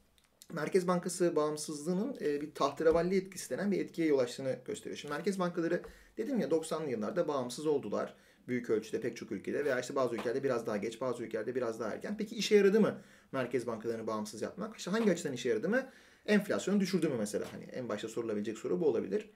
Merkez 0.53 0.87
Bankası 0.87 1.35
bağımsızlığının 1.35 2.17
e, 2.21 2.41
bir 2.41 2.53
tahterevalli 2.53 3.17
etkisi 3.17 3.49
denen 3.49 3.71
bir 3.71 3.79
etkiye 3.79 4.07
yol 4.07 4.19
açtığını 4.19 4.59
gösteriyor. 4.65 4.97
Şimdi 4.97 5.13
merkez 5.13 5.39
bankaları 5.39 5.81
dedim 6.17 6.39
ya 6.39 6.47
90'lı 6.47 6.91
yıllarda 6.91 7.27
bağımsız 7.27 7.65
oldular. 7.65 8.15
Büyük 8.47 8.69
ölçüde 8.69 9.01
pek 9.01 9.17
çok 9.17 9.31
ülkede 9.31 9.65
veya 9.65 9.79
işte 9.79 9.95
bazı 9.95 10.15
ülkelerde 10.15 10.43
biraz 10.43 10.67
daha 10.67 10.77
geç, 10.77 11.01
bazı 11.01 11.23
ülkelerde 11.23 11.55
biraz 11.55 11.79
daha 11.79 11.93
erken. 11.93 12.17
Peki 12.17 12.35
işe 12.35 12.55
yaradı 12.55 12.81
mı 12.81 13.01
merkez 13.31 13.67
bankalarını 13.67 14.07
bağımsız 14.07 14.41
yapmak? 14.41 14.77
İşte 14.77 14.91
hangi 14.91 15.11
açıdan 15.11 15.33
işe 15.33 15.49
yaradı 15.49 15.69
mı? 15.69 15.89
Enflasyonu 16.25 16.79
düşürdü 16.79 17.09
mü 17.09 17.15
mesela? 17.17 17.45
Hani 17.51 17.63
en 17.63 17.89
başta 17.89 18.07
sorulabilecek 18.07 18.57
soru 18.57 18.81
bu 18.81 18.87
olabilir. 18.87 19.29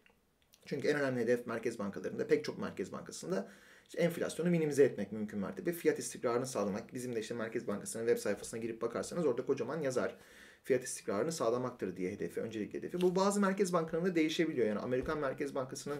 Çünkü 0.65 0.88
en 0.88 1.00
önemli 1.00 1.22
hedef 1.22 1.48
merkez 1.48 1.79
bankalarında, 1.79 2.27
pek 2.27 2.46
çok 2.46 2.60
merkez 2.60 2.91
bankasında 2.91 3.51
işte 3.89 4.01
enflasyonu 4.01 4.50
minimize 4.50 4.84
etmek 4.84 5.12
mümkün 5.12 5.39
mertebe. 5.39 5.74
Fiyat 5.74 6.00
istikrarını 6.00 6.46
sağlamak. 6.46 6.93
Bizim 6.93 7.15
de 7.15 7.20
işte 7.20 7.34
Merkez 7.34 7.67
Bankası'nın 7.67 8.05
web 8.05 8.22
sayfasına 8.22 8.60
girip 8.60 8.82
bakarsanız 8.82 9.25
orada 9.25 9.46
kocaman 9.46 9.82
yazar. 9.82 10.15
Fiyat 10.63 10.84
istikrarını 10.84 11.32
sağlamaktır 11.32 11.98
diye 11.98 12.12
hedefi, 12.12 12.41
öncelikli 12.41 12.77
hedefi. 12.77 13.01
Bu 13.01 13.15
bazı 13.15 13.41
merkez 13.41 13.74
bankalarında 13.74 14.15
değişebiliyor. 14.15 14.67
Yani 14.67 14.79
Amerikan 14.79 15.20
Merkez 15.20 15.55
Bankası'nın 15.55 16.00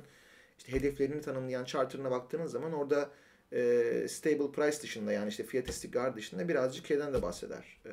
işte 0.58 0.72
hedeflerini 0.72 1.22
tanımlayan 1.22 1.65
charter'ına 1.65 2.12
baktığınız 2.12 2.51
zaman 2.51 2.74
orada 2.74 3.10
e, 3.51 4.05
stable 4.10 4.51
price 4.51 4.82
dışında 4.82 5.12
yani 5.12 5.29
işte 5.29 5.43
fiyat 5.43 5.70
istikrar 5.70 6.15
dışında 6.15 6.48
birazcık 6.48 6.88
şeyden 6.88 7.13
de 7.13 7.22
bahseder. 7.22 7.82
E, 7.86 7.91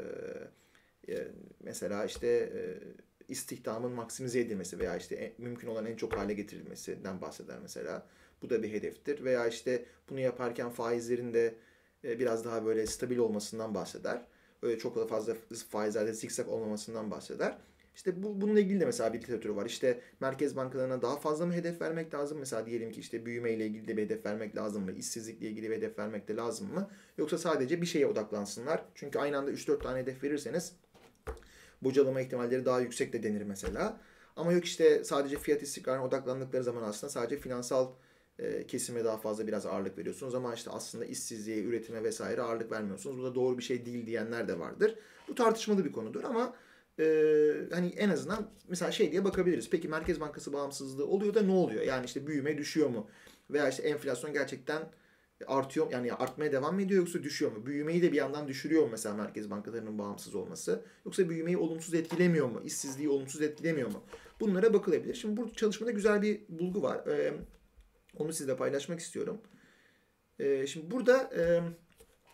e, 1.14 1.28
mesela 1.60 2.04
işte 2.04 2.28
e, 2.28 2.60
istihdamın 3.30 3.92
maksimize 3.92 4.40
edilmesi 4.40 4.78
veya 4.78 4.96
işte 4.96 5.32
mümkün 5.38 5.68
olan 5.68 5.86
en 5.86 5.96
çok 5.96 6.16
hale 6.16 6.34
getirilmesinden 6.34 7.20
bahseder 7.20 7.58
mesela. 7.62 8.06
Bu 8.42 8.50
da 8.50 8.62
bir 8.62 8.72
hedeftir. 8.72 9.24
Veya 9.24 9.46
işte 9.46 9.84
bunu 10.10 10.20
yaparken 10.20 10.70
faizlerin 10.70 11.34
de 11.34 11.54
e, 12.04 12.18
biraz 12.18 12.44
daha 12.44 12.64
böyle 12.64 12.86
stabil 12.86 13.18
olmasından 13.18 13.74
bahseder. 13.74 14.26
Öyle 14.62 14.78
çok 14.78 15.08
fazla 15.08 15.36
faizlerde 15.68 16.12
zikzak 16.12 16.48
olmamasından 16.48 17.10
bahseder. 17.10 17.58
İşte 17.94 18.22
bu, 18.22 18.40
bununla 18.40 18.60
ilgili 18.60 18.80
de 18.80 18.84
mesela 18.84 19.12
bir 19.12 19.18
literatürü 19.22 19.56
var. 19.56 19.66
İşte 19.66 20.00
merkez 20.20 20.56
bankalarına 20.56 21.02
daha 21.02 21.16
fazla 21.16 21.46
mı 21.46 21.52
hedef 21.52 21.80
vermek 21.80 22.14
lazım? 22.14 22.38
Mesela 22.38 22.66
diyelim 22.66 22.92
ki 22.92 23.00
işte 23.00 23.26
büyüme 23.26 23.52
ile 23.52 23.66
ilgili 23.66 23.88
de 23.88 23.96
bir 23.96 24.02
hedef 24.02 24.26
vermek 24.26 24.56
lazım 24.56 24.84
mı? 24.84 24.92
İşsizlikle 24.92 25.48
ilgili 25.48 25.70
bir 25.70 25.76
hedef 25.76 25.98
vermek 25.98 26.28
de 26.28 26.36
lazım 26.36 26.74
mı? 26.74 26.90
Yoksa 27.18 27.38
sadece 27.38 27.80
bir 27.80 27.86
şeye 27.86 28.06
odaklansınlar. 28.06 28.84
Çünkü 28.94 29.18
aynı 29.18 29.38
anda 29.38 29.50
3-4 29.50 29.82
tane 29.82 29.98
hedef 29.98 30.22
verirseniz 30.24 30.72
bocalama 31.82 32.20
ihtimalleri 32.20 32.64
daha 32.64 32.80
yüksek 32.80 33.12
de 33.12 33.22
denir 33.22 33.42
mesela. 33.42 34.00
Ama 34.36 34.52
yok 34.52 34.64
işte 34.64 35.04
sadece 35.04 35.36
fiyat 35.36 35.62
istikrarına 35.62 36.04
odaklandıkları 36.04 36.64
zaman 36.64 36.82
aslında 36.82 37.10
sadece 37.10 37.36
finansal 37.36 37.92
e, 38.38 38.66
kesime 38.66 39.04
daha 39.04 39.16
fazla 39.16 39.46
biraz 39.46 39.66
ağırlık 39.66 39.98
veriyorsunuz 39.98 40.34
ama 40.34 40.54
işte 40.54 40.70
aslında 40.70 41.04
işsizliğe, 41.04 41.62
üretime 41.62 42.04
vesaire 42.04 42.42
ağırlık 42.42 42.72
vermiyorsunuz. 42.72 43.18
Bu 43.18 43.24
da 43.24 43.34
doğru 43.34 43.58
bir 43.58 43.62
şey 43.62 43.86
değil 43.86 44.06
diyenler 44.06 44.48
de 44.48 44.58
vardır. 44.58 44.94
Bu 45.28 45.34
tartışmalı 45.34 45.84
bir 45.84 45.92
konudur 45.92 46.24
ama 46.24 46.54
e, 46.98 47.04
hani 47.72 47.88
en 47.88 48.10
azından 48.10 48.50
mesela 48.68 48.92
şey 48.92 49.12
diye 49.12 49.24
bakabiliriz. 49.24 49.70
Peki 49.70 49.88
Merkez 49.88 50.20
Bankası 50.20 50.52
bağımsızlığı 50.52 51.06
oluyor 51.06 51.34
da 51.34 51.42
ne 51.42 51.52
oluyor? 51.52 51.82
Yani 51.82 52.06
işte 52.06 52.26
büyüme 52.26 52.58
düşüyor 52.58 52.88
mu? 52.88 53.06
Veya 53.50 53.68
işte 53.68 53.82
enflasyon 53.82 54.32
gerçekten 54.32 54.82
artıyor 55.46 55.92
yani 55.92 56.12
artmaya 56.12 56.52
devam 56.52 56.74
mı 56.74 56.82
ediyor 56.82 57.00
yoksa 57.00 57.22
düşüyor 57.22 57.52
mu? 57.52 57.66
Büyümeyi 57.66 58.02
de 58.02 58.12
bir 58.12 58.16
yandan 58.16 58.48
düşürüyor 58.48 58.82
mu 58.82 58.88
mesela 58.90 59.14
merkez 59.14 59.50
bankalarının 59.50 59.98
bağımsız 59.98 60.34
olması? 60.34 60.84
Yoksa 61.06 61.28
büyümeyi 61.28 61.56
olumsuz 61.56 61.94
etkilemiyor 61.94 62.48
mu? 62.48 62.62
İşsizliği 62.64 63.08
olumsuz 63.08 63.42
etkilemiyor 63.42 63.92
mu? 63.92 64.02
Bunlara 64.40 64.74
bakılabilir. 64.74 65.14
Şimdi 65.14 65.36
bu 65.36 65.52
çalışmada 65.52 65.90
güzel 65.90 66.22
bir 66.22 66.40
bulgu 66.48 66.82
var. 66.82 67.06
Ee, 67.06 67.34
onu 68.18 68.32
sizle 68.32 68.56
paylaşmak 68.56 69.00
istiyorum. 69.00 69.40
Ee, 70.38 70.66
şimdi 70.66 70.90
burada 70.90 71.30
e, 71.36 71.60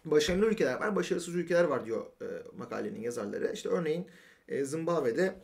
başarılı 0.04 0.46
ülkeler 0.46 0.74
var, 0.74 0.96
başarısız 0.96 1.34
ülkeler 1.34 1.64
var 1.64 1.86
diyor 1.86 2.06
e, 2.22 2.26
makalenin 2.56 3.00
yazarları. 3.00 3.52
İşte 3.52 3.68
örneğin 3.68 4.06
e, 4.48 4.64
Zimbabwe'de 4.64 5.34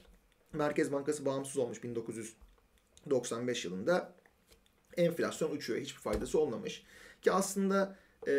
Merkez 0.53 0.93
Bankası 0.93 1.25
bağımsız 1.25 1.59
olmuş 1.59 1.83
1995 1.83 3.65
yılında. 3.65 4.15
Enflasyon 4.97 5.51
uçuyor. 5.51 5.81
Hiçbir 5.81 6.01
faydası 6.01 6.39
olmamış. 6.39 6.85
Ki 7.23 7.33
aslında 7.33 7.97
e, 8.27 8.33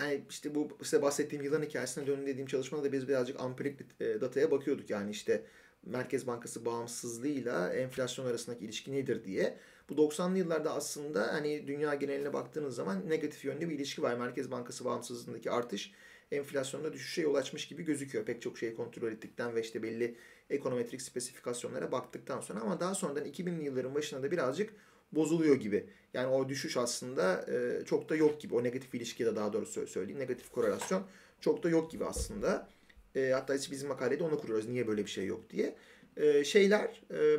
yani 0.00 0.24
işte 0.30 0.54
bu 0.54 0.68
size 0.82 1.02
bahsettiğim 1.02 1.44
yılan 1.44 1.62
hikayesine 1.62 2.06
dönün 2.06 2.26
dediğim 2.26 2.46
çalışmada 2.46 2.84
da 2.84 2.92
biz 2.92 3.08
birazcık 3.08 3.40
ampirik 3.40 4.00
dataya 4.00 4.50
bakıyorduk. 4.50 4.90
Yani 4.90 5.10
işte 5.10 5.42
Merkez 5.86 6.26
Bankası 6.26 6.64
bağımsızlığıyla 6.64 7.72
enflasyon 7.72 8.26
arasındaki 8.26 8.64
ilişki 8.64 8.92
nedir 8.92 9.24
diye. 9.24 9.58
Bu 9.88 9.94
90'lı 9.94 10.38
yıllarda 10.38 10.74
aslında 10.74 11.32
hani 11.34 11.66
dünya 11.66 11.94
geneline 11.94 12.32
baktığınız 12.32 12.74
zaman 12.74 13.10
negatif 13.10 13.44
yönlü 13.44 13.68
bir 13.68 13.74
ilişki 13.74 14.02
var. 14.02 14.14
Merkez 14.14 14.50
Bankası 14.50 14.84
bağımsızlığındaki 14.84 15.50
artış 15.50 15.92
enflasyonda 16.32 16.92
düşüşe 16.92 17.22
yol 17.22 17.34
açmış 17.34 17.68
gibi 17.68 17.82
gözüküyor. 17.84 18.24
Pek 18.24 18.42
çok 18.42 18.58
şeyi 18.58 18.76
kontrol 18.76 19.12
ettikten 19.12 19.54
ve 19.54 19.60
işte 19.60 19.82
belli 19.82 20.16
ekonometrik 20.50 21.02
spesifikasyonlara 21.02 21.92
baktıktan 21.92 22.40
sonra 22.40 22.60
ama 22.60 22.80
daha 22.80 22.94
sonradan 22.94 23.26
2000'li 23.26 23.64
yılların 23.64 23.94
başında 23.94 24.22
da 24.22 24.30
birazcık 24.30 24.74
bozuluyor 25.12 25.56
gibi. 25.56 25.86
Yani 26.14 26.26
o 26.26 26.48
düşüş 26.48 26.76
aslında 26.76 27.46
e, 27.52 27.84
çok 27.84 28.08
da 28.08 28.16
yok 28.16 28.40
gibi. 28.40 28.54
O 28.54 28.64
negatif 28.64 28.94
ilişki 28.94 29.26
de 29.26 29.36
daha 29.36 29.52
doğrusu 29.52 29.86
söyleyeyim. 29.86 30.20
Negatif 30.20 30.50
korelasyon 30.50 31.02
çok 31.40 31.62
da 31.62 31.68
yok 31.68 31.90
gibi 31.90 32.04
aslında. 32.04 32.68
E, 33.16 33.30
hatta 33.30 33.54
bizim 33.54 33.88
makalede 33.88 34.24
onu 34.24 34.40
kuruyoruz. 34.40 34.68
Niye 34.68 34.86
böyle 34.86 35.04
bir 35.04 35.10
şey 35.10 35.26
yok 35.26 35.50
diye. 35.50 35.76
E, 36.16 36.44
şeyler 36.44 37.02
e, 37.10 37.36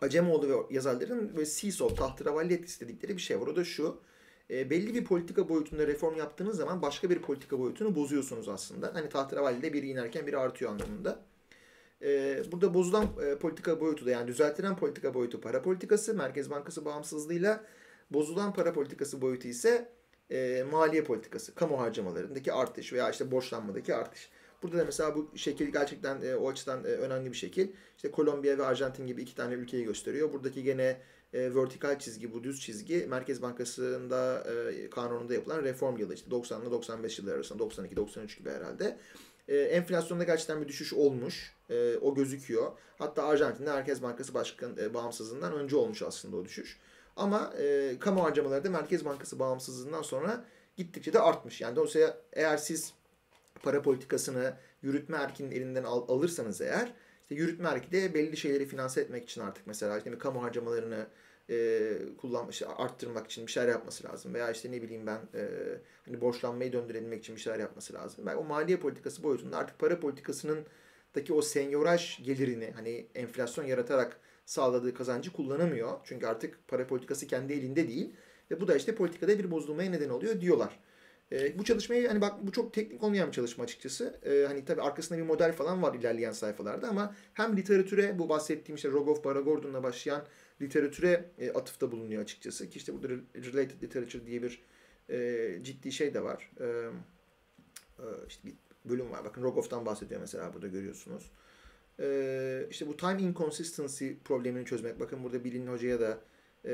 Acemoğlu 0.00 0.48
ve 0.48 0.74
yazarların 0.74 1.36
böyle 1.36 1.46
seesaw, 1.46 1.94
tahterevalli 1.94 2.64
istedikleri 2.64 3.16
bir 3.16 3.22
şey 3.22 3.40
var. 3.40 3.46
O 3.46 3.56
da 3.56 3.64
şu. 3.64 4.00
E, 4.50 4.70
belli 4.70 4.94
bir 4.94 5.04
politika 5.04 5.48
boyutunda 5.48 5.86
reform 5.86 6.16
yaptığınız 6.16 6.56
zaman 6.56 6.82
başka 6.82 7.10
bir 7.10 7.18
politika 7.18 7.58
boyutunu 7.58 7.94
bozuyorsunuz 7.94 8.48
aslında. 8.48 8.94
Hani 8.94 9.08
tahterevallide 9.08 9.72
biri 9.72 9.88
inerken 9.88 10.26
biri 10.26 10.38
artıyor 10.38 10.70
anlamında. 10.70 11.24
E, 12.02 12.42
burada 12.52 12.74
bozulan 12.74 13.06
e, 13.26 13.38
politika 13.38 13.80
boyutu 13.80 14.06
da 14.06 14.10
yani 14.10 14.28
düzeltilen 14.28 14.76
politika 14.76 15.14
boyutu 15.14 15.40
para 15.40 15.62
politikası, 15.62 16.14
Merkez 16.14 16.50
Bankası 16.50 16.84
bağımsızlığıyla 16.84 17.64
bozulan 18.10 18.54
para 18.54 18.72
politikası 18.72 19.20
boyutu 19.20 19.48
ise 19.48 19.88
e, 20.30 20.64
maliye 20.70 21.04
politikası, 21.04 21.54
kamu 21.54 21.80
harcamalarındaki 21.80 22.52
artış 22.52 22.92
veya 22.92 23.10
işte 23.10 23.30
borçlanmadaki 23.30 23.94
artış. 23.94 24.30
Burada 24.62 24.78
da 24.78 24.84
mesela 24.84 25.14
bu 25.14 25.30
şekil 25.36 25.72
gerçekten 25.72 26.22
e, 26.22 26.36
o 26.36 26.50
açıdan 26.50 26.84
e, 26.84 26.88
önemli 26.88 27.30
bir 27.30 27.36
şekil. 27.36 27.68
İşte 27.96 28.10
Kolombiya 28.10 28.58
ve 28.58 28.64
Arjantin 28.66 29.06
gibi 29.06 29.22
iki 29.22 29.34
tane 29.34 29.54
ülkeyi 29.54 29.84
gösteriyor. 29.84 30.32
Buradaki 30.32 30.62
gene 30.62 31.00
e, 31.32 31.54
vertikal 31.54 31.98
çizgi, 31.98 32.32
bu 32.34 32.44
düz 32.44 32.60
çizgi 32.60 33.06
Merkez 33.08 33.42
Bankası'nda 33.42 34.44
e, 34.70 34.90
kanununda 34.90 35.34
yapılan 35.34 35.62
reform 35.62 35.96
yılı. 35.96 36.14
işte 36.14 36.30
90 36.30 36.62
ile 36.62 36.70
95 36.70 37.18
yılları 37.18 37.34
arasında 37.34 37.62
92-93 37.62 38.38
gibi 38.38 38.50
herhalde. 38.50 38.98
E, 39.48 39.56
enflasyonda 39.56 40.24
gerçekten 40.24 40.62
bir 40.62 40.68
düşüş 40.68 40.92
olmuş. 40.92 41.54
E, 41.70 41.96
o 41.96 42.14
gözüküyor. 42.14 42.72
Hatta 42.98 43.24
Arjantin'de 43.24 43.72
Merkez 43.72 44.02
Bankası 44.02 44.34
Başkan 44.34 44.76
e, 44.76 44.94
bağımsızlığından 44.94 45.52
önce 45.52 45.76
olmuş 45.76 46.02
aslında 46.02 46.36
o 46.36 46.44
düşüş. 46.44 46.78
Ama 47.16 47.52
e, 47.58 47.96
kamu 48.00 48.24
harcamaları 48.24 48.64
da 48.64 48.70
Merkez 48.70 49.04
Bankası 49.04 49.38
bağımsızlığından 49.38 50.02
sonra 50.02 50.44
gittikçe 50.76 51.12
de 51.12 51.20
artmış. 51.20 51.60
Yani 51.60 51.76
dolayısıyla 51.76 52.18
eğer 52.32 52.56
siz 52.56 52.92
para 53.62 53.82
politikasını 53.82 54.56
yürütme 54.82 55.16
erkinin 55.16 55.50
elinden 55.50 55.84
al, 55.84 56.04
alırsanız 56.08 56.60
eğer 56.60 56.92
işte 57.22 57.34
yürütme 57.34 57.68
erki 57.68 57.92
de 57.92 58.14
belli 58.14 58.36
şeyleri 58.36 58.66
finanse 58.66 59.00
etmek 59.00 59.24
için 59.24 59.40
artık 59.40 59.66
mesela 59.66 59.98
işte 59.98 60.18
kamu 60.18 60.42
harcamalarını 60.42 61.06
e, 61.50 61.92
kullanmış, 62.20 62.62
arttırmak 62.76 63.26
için 63.26 63.46
bir 63.46 63.52
şeyler 63.52 63.68
yapması 63.68 64.04
lazım. 64.04 64.34
Veya 64.34 64.50
işte 64.50 64.72
ne 64.72 64.82
bileyim 64.82 65.06
ben 65.06 65.18
e, 65.34 65.48
hani 66.04 66.20
borçlanmayı 66.20 66.72
döndürebilmek 66.72 67.20
için 67.20 67.36
bir 67.36 67.40
şeyler 67.40 67.58
yapması 67.58 67.94
lazım. 67.94 68.26
Yani 68.26 68.36
o 68.36 68.44
maliye 68.44 68.78
politikası 68.78 69.22
boyutunda 69.22 69.56
artık 69.56 69.78
para 69.78 70.00
politikasının 70.00 70.66
daki 71.14 71.32
o 71.32 71.42
senyoraj 71.42 72.24
gelirini 72.24 72.72
hani 72.76 73.06
enflasyon 73.14 73.64
yaratarak 73.64 74.20
sağladığı 74.46 74.94
kazancı 74.94 75.32
kullanamıyor. 75.32 75.98
Çünkü 76.04 76.26
artık 76.26 76.68
para 76.68 76.86
politikası 76.86 77.26
kendi 77.26 77.52
elinde 77.52 77.88
değil. 77.88 78.12
Ve 78.50 78.60
bu 78.60 78.68
da 78.68 78.76
işte 78.76 78.94
politikada 78.94 79.38
bir 79.38 79.50
bozulmaya 79.50 79.90
neden 79.90 80.08
oluyor 80.08 80.40
diyorlar. 80.40 80.80
E, 81.32 81.58
bu 81.58 81.64
çalışmayı 81.64 82.08
hani 82.08 82.20
bak 82.20 82.46
bu 82.46 82.52
çok 82.52 82.72
teknik 82.72 83.02
olmayan 83.02 83.28
bir 83.28 83.32
çalışma 83.32 83.64
açıkçası. 83.64 84.20
E, 84.24 84.46
hani 84.46 84.64
tabii 84.64 84.82
arkasında 84.82 85.18
bir 85.18 85.24
model 85.24 85.52
falan 85.52 85.82
var 85.82 85.94
ilerleyen 85.94 86.32
sayfalarda 86.32 86.88
ama 86.88 87.14
hem 87.32 87.56
literatüre 87.56 88.18
bu 88.18 88.28
bahsettiğim 88.28 88.76
işte 88.76 88.88
Rogoff, 88.88 89.24
Baragordon'la 89.24 89.82
başlayan 89.82 90.24
literatüre 90.62 91.30
e, 91.38 91.50
atıfta 91.50 91.92
bulunuyor 91.92 92.22
açıkçası. 92.22 92.70
Ki 92.70 92.76
işte 92.78 92.94
burada 92.94 93.14
related 93.34 93.82
literature 93.82 94.26
diye 94.26 94.42
bir 94.42 94.62
e, 95.10 95.58
ciddi 95.62 95.92
şey 95.92 96.14
de 96.14 96.22
var. 96.22 96.50
E, 96.60 96.64
e, 97.98 98.06
işte 98.28 98.48
bir 98.48 98.54
bölüm 98.84 99.10
var. 99.10 99.24
Bakın 99.24 99.42
Rogoff'tan 99.42 99.86
bahsediyor 99.86 100.20
mesela 100.20 100.54
burada 100.54 100.66
görüyorsunuz. 100.66 101.30
E, 102.00 102.66
işte 102.70 102.88
bu 102.88 102.96
time 102.96 103.22
inconsistency 103.22 104.10
problemini 104.24 104.64
çözmek. 104.64 105.00
Bakın 105.00 105.24
burada 105.24 105.44
Bilin 105.44 105.66
Hoca'ya 105.66 106.00
da 106.00 106.18
e, 106.64 106.72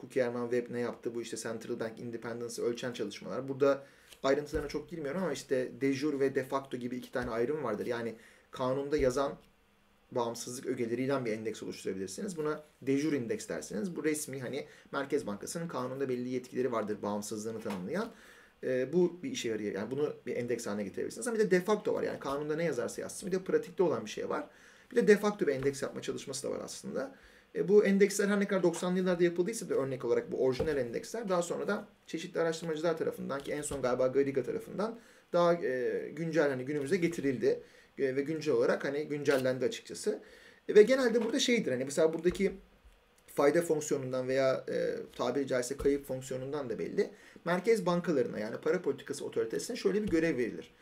Cookie 0.00 0.22
Herman 0.22 0.50
Webb 0.50 0.72
ne 0.74 0.80
yaptı? 0.80 1.14
Bu 1.14 1.22
işte 1.22 1.36
Central 1.36 1.80
Bank 1.80 2.00
Independence'ı 2.00 2.64
ölçen 2.64 2.92
çalışmalar. 2.92 3.48
Burada 3.48 3.86
ayrıntılarına 4.22 4.68
çok 4.68 4.90
girmiyorum 4.90 5.22
ama 5.22 5.32
işte 5.32 5.80
de 5.80 5.92
jure 5.92 6.20
ve 6.20 6.34
de 6.34 6.44
facto 6.44 6.76
gibi 6.76 6.96
iki 6.96 7.12
tane 7.12 7.30
ayrım 7.30 7.64
vardır. 7.64 7.86
Yani 7.86 8.14
kanunda 8.50 8.96
yazan 8.96 9.38
bağımsızlık 10.12 10.66
ögeleriyle 10.66 11.24
bir 11.24 11.32
endeks 11.32 11.62
oluşturabilirsiniz. 11.62 12.36
Buna 12.36 12.62
de 12.82 12.98
jure 12.98 13.16
indeks 13.16 13.48
dersiniz. 13.48 13.96
Bu 13.96 14.04
resmi 14.04 14.40
hani 14.40 14.66
Merkez 14.92 15.26
Bankası'nın 15.26 15.68
kanunda 15.68 16.08
belli 16.08 16.28
yetkileri 16.28 16.72
vardır 16.72 17.02
bağımsızlığını 17.02 17.60
tanımlayan. 17.60 18.12
E, 18.64 18.92
bu 18.92 19.22
bir 19.22 19.30
işe 19.30 19.48
yarıyor. 19.48 19.74
Yani 19.74 19.90
bunu 19.90 20.14
bir 20.26 20.36
endeks 20.36 20.66
haline 20.66 20.84
getirebilirsiniz. 20.84 21.28
Ama 21.28 21.38
bir 21.38 21.44
de 21.44 21.50
de 21.50 21.60
facto 21.60 21.94
var. 21.94 22.02
Yani 22.02 22.18
kanunda 22.18 22.56
ne 22.56 22.64
yazarsa 22.64 23.02
yazsın. 23.02 23.26
Bir 23.26 23.32
de 23.32 23.44
pratikte 23.44 23.82
olan 23.82 24.04
bir 24.04 24.10
şey 24.10 24.28
var. 24.28 24.46
Bir 24.90 24.96
de 24.96 25.08
de 25.08 25.16
facto 25.16 25.46
bir 25.46 25.52
endeks 25.52 25.82
yapma 25.82 26.02
çalışması 26.02 26.48
da 26.48 26.50
var 26.50 26.60
aslında. 26.64 27.14
E, 27.54 27.68
bu 27.68 27.84
endeksler 27.84 28.28
her 28.28 28.40
ne 28.40 28.46
kadar 28.48 28.62
90'lı 28.62 28.98
yıllarda 28.98 29.24
yapıldıysa 29.24 29.68
da 29.68 29.74
örnek 29.74 30.04
olarak 30.04 30.32
bu 30.32 30.44
orijinal 30.44 30.76
endeksler 30.76 31.28
daha 31.28 31.42
sonra 31.42 31.68
da 31.68 31.88
çeşitli 32.06 32.40
araştırmacılar 32.40 32.98
tarafından 32.98 33.40
ki 33.40 33.52
en 33.52 33.62
son 33.62 33.82
galiba 33.82 34.06
Gariga 34.06 34.42
tarafından 34.42 34.98
daha 35.32 35.54
e, 35.54 36.08
güncel 36.12 36.48
hani 36.48 36.64
günümüze 36.64 36.96
getirildi 36.96 37.62
ve 38.00 38.22
güncel 38.22 38.54
olarak 38.54 38.84
hani 38.84 39.08
güncellendi 39.08 39.64
açıkçası. 39.64 40.22
E, 40.68 40.74
ve 40.74 40.82
genelde 40.82 41.24
burada 41.24 41.38
şeydir 41.38 41.72
hani 41.72 41.84
mesela 41.84 42.12
buradaki 42.12 42.52
fayda 43.26 43.62
fonksiyonundan 43.62 44.28
veya 44.28 44.64
e, 44.68 44.96
tabiri 45.16 45.46
caizse 45.46 45.76
kayıp 45.76 46.06
fonksiyonundan 46.06 46.70
da 46.70 46.78
belli. 46.78 47.10
Merkez 47.44 47.86
bankalarına 47.86 48.38
yani 48.38 48.56
para 48.56 48.82
politikası 48.82 49.24
otoritesine 49.24 49.76
şöyle 49.76 50.02
bir 50.02 50.08
görev 50.08 50.36
verilir. 50.38 50.74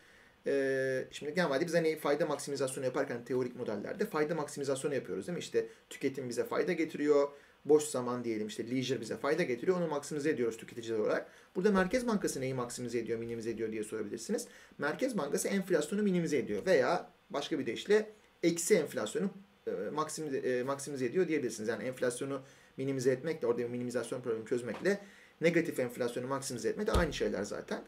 E, 0.46 1.04
şimdi 1.10 1.34
genelde 1.34 1.66
biz 1.66 1.74
hani 1.74 1.98
fayda 1.98 2.26
maksimizasyonu 2.26 2.86
yaparken 2.86 3.24
teorik 3.24 3.56
modellerde 3.56 4.06
fayda 4.06 4.34
maksimizasyonu 4.34 4.94
yapıyoruz 4.94 5.26
değil 5.26 5.36
mi? 5.36 5.40
İşte 5.40 5.66
tüketim 5.90 6.28
bize 6.28 6.44
fayda 6.44 6.72
getiriyor, 6.72 7.28
boş 7.64 7.84
zaman 7.84 8.24
diyelim 8.24 8.46
işte 8.46 8.70
leisure 8.70 9.00
bize 9.00 9.16
fayda 9.16 9.42
getiriyor. 9.42 9.76
Onu 9.76 9.86
maksimize 9.86 10.30
ediyoruz 10.30 10.56
tüketiciler 10.56 10.98
olarak. 10.98 11.30
Burada 11.56 11.70
Merkez 11.70 12.06
Bankası 12.06 12.40
neyi 12.40 12.54
maksimize 12.54 12.98
ediyor, 12.98 13.18
minimize 13.18 13.50
ediyor 13.50 13.72
diye 13.72 13.84
sorabilirsiniz. 13.84 14.46
Merkez 14.78 15.18
Bankası 15.18 15.48
enflasyonu 15.48 16.02
minimize 16.02 16.38
ediyor 16.38 16.66
veya 16.66 17.10
başka 17.30 17.58
bir 17.58 17.66
deyişle 17.66 18.10
eksi 18.42 18.74
enflasyonu 18.74 19.30
e, 19.66 19.70
maksimize, 19.92 20.62
maksimize 20.62 21.06
ediyor 21.06 21.28
diyebilirsiniz. 21.28 21.68
Yani 21.68 21.84
enflasyonu 21.84 22.40
minimize 22.76 23.10
etmekle, 23.10 23.46
orada 23.46 23.58
bir 23.58 23.68
minimizasyon 23.68 24.20
problemi 24.20 24.46
çözmekle 24.46 25.00
negatif 25.40 25.80
enflasyonu 25.80 26.26
maksimize 26.26 26.68
etmek 26.68 26.86
de 26.86 26.92
aynı 26.92 27.12
şeyler 27.12 27.42
zaten. 27.42 27.84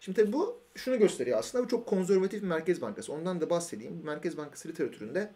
Şimdi 0.00 0.20
tabii 0.20 0.32
bu 0.32 0.60
şunu 0.74 0.98
gösteriyor 0.98 1.38
aslında. 1.38 1.64
Bu 1.64 1.68
çok 1.68 1.86
konservatif 1.86 2.42
bir 2.42 2.46
merkez 2.46 2.80
bankası. 2.80 3.12
Ondan 3.12 3.40
da 3.40 3.50
bahsedeyim. 3.50 4.00
Merkez 4.04 4.36
bankası 4.36 4.68
literatüründe 4.68 5.32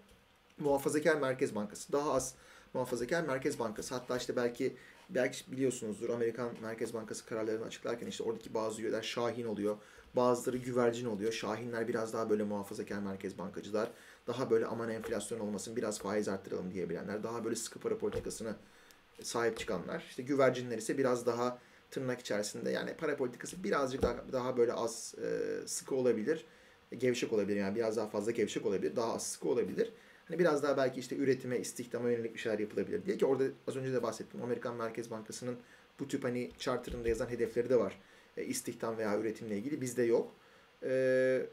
muhafazakar 0.59 1.17
merkez 1.17 1.55
bankası. 1.55 1.93
Daha 1.93 2.13
az 2.13 2.35
muhafazakar 2.75 3.23
merkez 3.23 3.59
bankası. 3.59 3.95
Hatta 3.95 4.17
işte 4.17 4.37
belki 4.37 4.77
belki 5.11 5.53
biliyorsunuzdur 5.53 6.11
Amerikan 6.11 6.51
Merkez 6.63 6.95
Bankası 6.95 7.27
kararlarını 7.27 7.65
açıklarken 7.65 8.07
işte 8.07 8.25
oradaki 8.25 8.55
bazı 8.55 8.83
üyeler 8.83 9.03
Şahin 9.03 9.45
oluyor. 9.45 9.77
Bazıları 10.17 10.57
güvercin 10.57 11.07
oluyor. 11.07 11.33
Şahinler 11.33 11.89
biraz 11.89 12.13
daha 12.13 12.31
böyle 12.31 12.43
muhafazakar 12.43 12.99
merkez 12.99 13.39
bankacılar. 13.39 13.91
Daha 14.27 14.51
böyle 14.51 14.67
aman 14.67 14.91
enflasyon 14.91 15.41
olmasın 15.41 15.77
biraz 15.77 15.99
faiz 15.99 16.29
arttıralım 16.29 16.73
diyebilenler. 16.75 17.23
Daha 17.23 17.45
böyle 17.45 17.57
sıkı 17.57 17.79
para 17.79 17.99
politikasına 17.99 18.57
sahip 19.23 19.59
çıkanlar. 19.59 20.05
İşte 20.09 20.23
güvercinler 20.23 20.79
ise 20.79 20.99
biraz 20.99 21.27
daha 21.27 21.59
tırnak 21.91 22.21
içerisinde 22.21 22.71
yani 22.71 22.95
para 22.95 23.17
politikası 23.17 23.65
birazcık 23.65 24.03
daha, 24.03 24.17
daha 24.33 24.57
böyle 24.57 24.73
az 24.73 25.15
e, 25.23 25.67
sıkı 25.67 25.95
olabilir. 25.95 26.45
Gevşek 26.99 27.33
olabilir 27.33 27.61
yani 27.61 27.77
biraz 27.77 27.97
daha 27.97 28.07
fazla 28.07 28.31
gevşek 28.31 28.67
olabilir. 28.67 28.97
Daha 28.97 29.15
az 29.15 29.27
sıkı 29.27 29.49
olabilir. 29.49 29.93
Hani 30.29 30.39
biraz 30.39 30.63
daha 30.63 30.77
belki 30.77 31.01
işte 31.01 31.17
üretime, 31.17 31.59
istihdama 31.59 32.11
yönelik 32.11 32.35
bir 32.35 32.39
şeyler 32.39 32.59
yapılabilir 32.59 33.07
diye 33.07 33.17
ki 33.17 33.27
orada 33.27 33.45
az 33.69 33.77
önce 33.77 33.93
de 33.93 34.03
bahsettim. 34.03 34.43
Amerikan 34.43 34.77
Merkez 34.77 35.11
Bankası'nın 35.11 35.57
bu 36.01 36.09
tip 36.09 36.25
hani 36.25 36.51
charter'ında 36.59 37.09
yazan 37.09 37.29
hedefleri 37.29 37.71
de 37.71 37.77
var. 37.77 38.01
E, 38.37 38.45
istihdam 38.45 38.99
veya 38.99 39.19
üretimle 39.19 39.57
ilgili 39.57 39.81
bizde 39.81 40.03
yok. 40.03 40.33
E, 40.83 41.47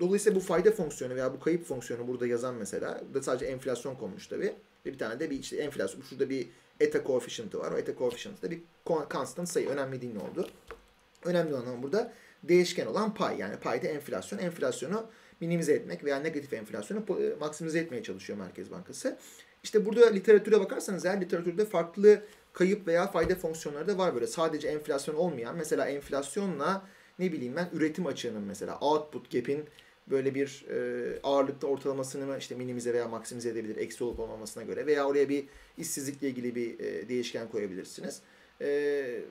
dolayısıyla 0.00 0.40
bu 0.40 0.44
fayda 0.44 0.70
fonksiyonu 0.70 1.14
veya 1.14 1.34
bu 1.34 1.40
kayıp 1.40 1.64
fonksiyonu 1.64 2.08
burada 2.08 2.26
yazan 2.26 2.54
mesela. 2.54 3.00
Burada 3.06 3.22
sadece 3.22 3.46
enflasyon 3.46 3.94
konmuş 3.94 4.26
tabii. 4.26 4.54
Bir 4.84 4.98
tane 4.98 5.20
de 5.20 5.30
bir 5.30 5.38
işte 5.38 5.56
enflasyon. 5.56 6.02
Şurada 6.02 6.30
bir 6.30 6.48
eta 6.80 7.04
coefficient'ı 7.04 7.58
var. 7.58 7.72
O 7.72 7.78
eta 7.78 7.94
coefficient 7.98 8.42
da 8.42 8.50
bir 8.50 8.60
constant 9.10 9.48
sayı. 9.48 9.68
Önemli 9.68 10.00
değil 10.00 10.14
ne 10.14 10.20
oldu. 10.20 10.48
Önemli 11.24 11.54
olan 11.54 11.82
burada 11.82 12.12
değişken 12.42 12.86
olan 12.86 13.14
pay. 13.14 13.38
Yani 13.38 13.56
payda 13.56 13.86
enflasyon. 13.86 14.38
Enflasyonu 14.38 15.06
minimize 15.42 15.72
etmek 15.72 16.04
veya 16.04 16.20
negatif 16.20 16.52
enflasyonu 16.52 17.00
e, 17.00 17.34
maksimize 17.40 17.78
etmeye 17.78 18.02
çalışıyor 18.02 18.38
Merkez 18.38 18.70
Bankası. 18.70 19.18
İşte 19.62 19.86
burada 19.86 20.10
literatüre 20.10 20.60
bakarsanız 20.60 21.04
eğer 21.04 21.20
literatürde 21.20 21.64
farklı 21.64 22.22
kayıp 22.52 22.86
veya 22.86 23.06
fayda 23.06 23.34
fonksiyonları 23.34 23.88
da 23.88 23.98
var 23.98 24.14
böyle. 24.14 24.26
Sadece 24.26 24.68
enflasyon 24.68 25.14
olmayan 25.14 25.56
mesela 25.56 25.86
enflasyonla 25.86 26.86
ne 27.18 27.32
bileyim 27.32 27.56
ben 27.56 27.68
üretim 27.72 28.06
açığının 28.06 28.42
mesela 28.42 28.78
output 28.78 29.32
gap'in 29.32 29.64
böyle 30.10 30.34
bir 30.34 30.66
e, 30.70 31.20
ağırlıkta 31.22 31.66
ortalamasını 31.66 32.38
işte 32.38 32.54
minimize 32.54 32.94
veya 32.94 33.08
maksimize 33.08 33.48
edebilir 33.48 33.76
eksi 33.76 34.04
olup 34.04 34.20
olmamasına 34.20 34.62
göre 34.62 34.86
veya 34.86 35.06
oraya 35.06 35.28
bir 35.28 35.44
işsizlikle 35.78 36.28
ilgili 36.28 36.54
bir 36.54 36.80
e, 36.80 37.08
değişken 37.08 37.48
koyabilirsiniz. 37.48 38.22
E, 38.62 39.22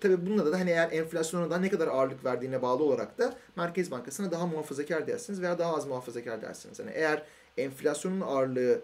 tabii 0.00 0.26
bunda 0.26 0.52
da 0.52 0.60
hani 0.60 0.70
eğer 0.70 0.92
enflasyona 0.92 1.50
da 1.50 1.58
ne 1.58 1.70
kadar 1.70 1.88
ağırlık 1.88 2.24
verdiğine 2.24 2.62
bağlı 2.62 2.84
olarak 2.84 3.18
da 3.18 3.34
Merkez 3.56 3.90
Bankası'na 3.90 4.30
daha 4.30 4.46
muhafazakar 4.46 5.06
dersiniz 5.06 5.42
veya 5.42 5.58
daha 5.58 5.76
az 5.76 5.86
muhafazakar 5.86 6.42
dersiniz. 6.42 6.78
Yani 6.78 6.90
eğer 6.94 7.22
enflasyonun 7.56 8.20
ağırlığı 8.20 8.80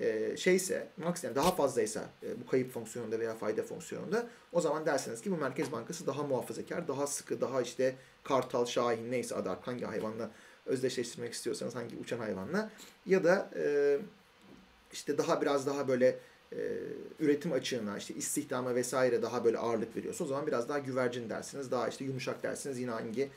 e, 0.00 0.36
şeyse, 0.36 0.88
maks 0.96 1.24
yani 1.24 1.34
daha 1.34 1.54
fazlaysa 1.54 2.04
e, 2.22 2.40
bu 2.40 2.46
kayıp 2.50 2.72
fonksiyonunda 2.72 3.20
veya 3.20 3.34
fayda 3.34 3.62
fonksiyonunda 3.62 4.26
o 4.52 4.60
zaman 4.60 4.86
dersiniz 4.86 5.20
ki 5.20 5.30
bu 5.30 5.36
Merkez 5.36 5.72
Bankası 5.72 6.06
daha 6.06 6.22
muhafazakar, 6.22 6.88
daha 6.88 7.06
sıkı, 7.06 7.40
daha 7.40 7.62
işte 7.62 7.96
kartal, 8.24 8.66
şahin 8.66 9.10
neyse 9.10 9.34
adı 9.34 9.48
hangi 9.60 9.84
hayvanla 9.84 10.30
özdeşleştirmek 10.66 11.32
istiyorsanız 11.32 11.74
hangi 11.74 11.96
uçan 11.96 12.18
hayvanla 12.18 12.70
ya 13.06 13.24
da 13.24 13.50
e, 13.56 13.98
işte 14.92 15.18
daha 15.18 15.42
biraz 15.42 15.66
daha 15.66 15.88
böyle 15.88 16.18
e, 16.52 16.58
üretim 17.20 17.52
açığına 17.52 17.98
işte 17.98 18.14
istihdama 18.14 18.74
vesaire 18.74 19.22
daha 19.22 19.44
böyle 19.44 19.58
ağırlık 19.58 19.96
veriyorsa 19.96 20.24
o 20.24 20.26
zaman 20.26 20.46
biraz 20.46 20.68
daha 20.68 20.78
güvercin 20.78 21.30
dersiniz. 21.30 21.70
Daha 21.70 21.88
işte 21.88 22.04
yumuşak 22.04 22.42
dersiniz. 22.42 22.78
Yine 22.78 22.90
hangi 22.90 23.28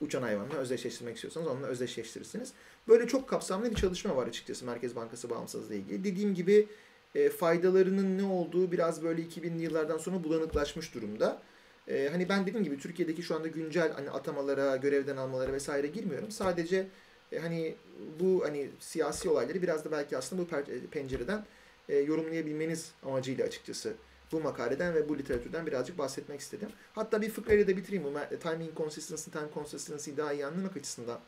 uçan 0.00 0.22
hayvanla 0.22 0.54
özdeşleştirmek 0.54 1.14
istiyorsanız 1.14 1.46
onunla 1.46 1.66
özdeşleştirirsiniz. 1.66 2.52
Böyle 2.88 3.06
çok 3.06 3.28
kapsamlı 3.28 3.70
bir 3.70 3.76
çalışma 3.76 4.16
var 4.16 4.26
açıkçası 4.26 4.64
Merkez 4.64 4.96
Bankası 4.96 5.30
bağımsızlığı 5.30 5.74
ilgili. 5.74 6.04
Dediğim 6.04 6.34
gibi 6.34 6.68
e, 7.14 7.28
faydalarının 7.28 8.18
ne 8.18 8.24
olduğu 8.24 8.72
biraz 8.72 9.02
böyle 9.02 9.22
2000'li 9.22 9.62
yıllardan 9.62 9.98
sonra 9.98 10.24
bulanıklaşmış 10.24 10.94
durumda. 10.94 11.42
E, 11.88 12.08
hani 12.12 12.28
ben 12.28 12.46
dediğim 12.46 12.64
gibi 12.64 12.78
Türkiye'deki 12.78 13.22
şu 13.22 13.36
anda 13.36 13.48
güncel 13.48 13.92
hani 13.92 14.10
atamalara, 14.10 14.76
görevden 14.76 15.16
almalara 15.16 15.52
vesaire 15.52 15.86
girmiyorum. 15.86 16.30
Sadece 16.30 16.86
e, 17.32 17.38
hani 17.38 17.74
bu 18.20 18.44
hani 18.44 18.70
siyasi 18.80 19.28
olayları 19.28 19.62
biraz 19.62 19.84
da 19.84 19.92
belki 19.92 20.16
aslında 20.16 20.42
bu 20.42 20.46
pencereden 20.90 21.44
e, 21.88 21.96
yorumlayabilmeniz 21.96 22.92
amacıyla 23.02 23.46
açıkçası 23.46 23.94
bu 24.32 24.40
makaleden 24.40 24.94
ve 24.94 25.08
bu 25.08 25.18
literatürden 25.18 25.66
birazcık 25.66 25.98
bahsetmek 25.98 26.40
istedim. 26.40 26.68
Hatta 26.94 27.22
bir 27.22 27.30
fıkrayla 27.30 27.66
da 27.66 27.76
bitireyim. 27.76 28.04
Bu 28.04 28.38
time 28.38 28.64
inconsistency, 28.64 29.30
time 29.30 29.48
consistency 29.54 30.10
daha 30.16 30.32
iyi 30.32 30.46
anlamak 30.46 30.76
açısından. 30.76 31.20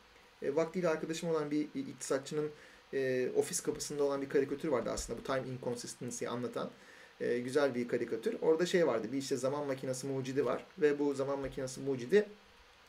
E, 0.42 0.54
vaktiyle 0.54 0.88
arkadaşım 0.88 1.30
olan 1.30 1.50
bir 1.50 1.68
iktisatçının 1.74 2.50
e, 2.92 3.30
ofis 3.36 3.60
kapısında 3.60 4.04
olan 4.04 4.22
bir 4.22 4.28
karikatür 4.28 4.68
vardı 4.68 4.90
aslında. 4.92 5.18
Bu 5.18 5.24
time 5.24 5.42
inconsistency'yi 5.48 6.28
anlatan 6.28 6.70
e, 7.20 7.38
güzel 7.38 7.74
bir 7.74 7.88
karikatür. 7.88 8.36
Orada 8.42 8.66
şey 8.66 8.86
vardı. 8.86 9.08
Bir 9.12 9.18
işte 9.18 9.36
zaman 9.36 9.66
makinesi 9.66 10.06
mucidi 10.06 10.44
var. 10.44 10.66
Ve 10.78 10.98
bu 10.98 11.14
zaman 11.14 11.38
makinesi 11.38 11.80
mucidi 11.80 12.28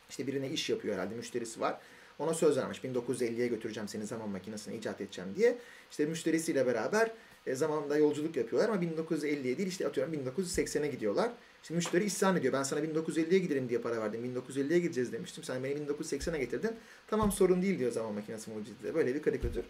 işte 0.10 0.28
birine 0.28 0.50
iş 0.50 0.70
yapıyor 0.70 0.96
herhalde. 0.96 1.16
Müşterisi 1.16 1.62
var. 1.62 1.80
Ona 2.20 2.34
söz 2.34 2.58
vermiş. 2.58 2.80
1950'ye 2.84 3.48
götüreceğim 3.48 3.88
seni 3.88 4.06
zaman 4.06 4.30
makinesini 4.30 4.76
icat 4.76 5.02
edeceğim 5.02 5.30
diye. 5.36 5.58
İşte 5.92 6.06
müşterisiyle 6.06 6.66
beraber 6.66 7.12
e, 7.50 7.56
zamanda 7.56 7.98
yolculuk 7.98 8.36
yapıyorlar 8.36 8.70
ama 8.70 8.84
1950'ye 8.84 9.58
değil 9.58 9.68
işte 9.68 9.88
atıyorum 9.88 10.14
1980'e 10.14 10.88
gidiyorlar. 10.88 11.32
Şimdi 11.64 11.76
müşteri 11.76 12.04
isyan 12.04 12.36
ediyor. 12.36 12.54
Ben 12.54 12.64
sana 12.64 12.80
1950'ye 12.80 13.40
giderim 13.40 13.70
diye 13.70 13.80
para 13.80 14.02
verdim. 14.02 14.26
1950'ye 14.26 14.80
gideceğiz 14.80 15.14
demiştim. 15.14 15.44
Sen 15.44 15.64
beni 15.64 15.74
1980'e 15.74 16.40
getirdin. 16.40 16.72
Tamam 17.08 17.32
sorun 17.32 17.62
değil 17.62 17.80
diyor 17.80 17.92
zaman 17.92 18.14
makinesi 18.14 18.52
mucidi. 18.52 18.94
Böyle 18.94 19.16
bir 19.16 19.22
karikatür. 19.22 19.66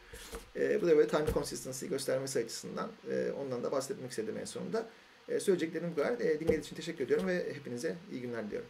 E, 0.56 0.82
bu 0.82 0.88
da 0.88 0.98
böyle 0.98 1.08
time 1.08 1.26
consistency 1.34 1.86
göstermesi 1.86 2.40
açısından 2.40 2.90
e, 3.12 3.32
ondan 3.32 3.64
da 3.64 3.72
bahsetmek 3.72 4.10
istedim 4.10 4.38
en 4.42 4.46
sonunda. 4.46 4.90
E, 5.28 5.40
söyleyeceklerim 5.40 5.92
bu 5.92 5.96
kadar. 5.96 6.14
E, 6.14 6.40
dinlediğiniz 6.40 6.66
için 6.66 6.76
teşekkür 6.76 7.06
ediyorum 7.06 7.28
ve 7.28 7.54
hepinize 7.54 7.96
iyi 8.12 8.22
günler 8.22 8.46
diliyorum. 8.48 8.70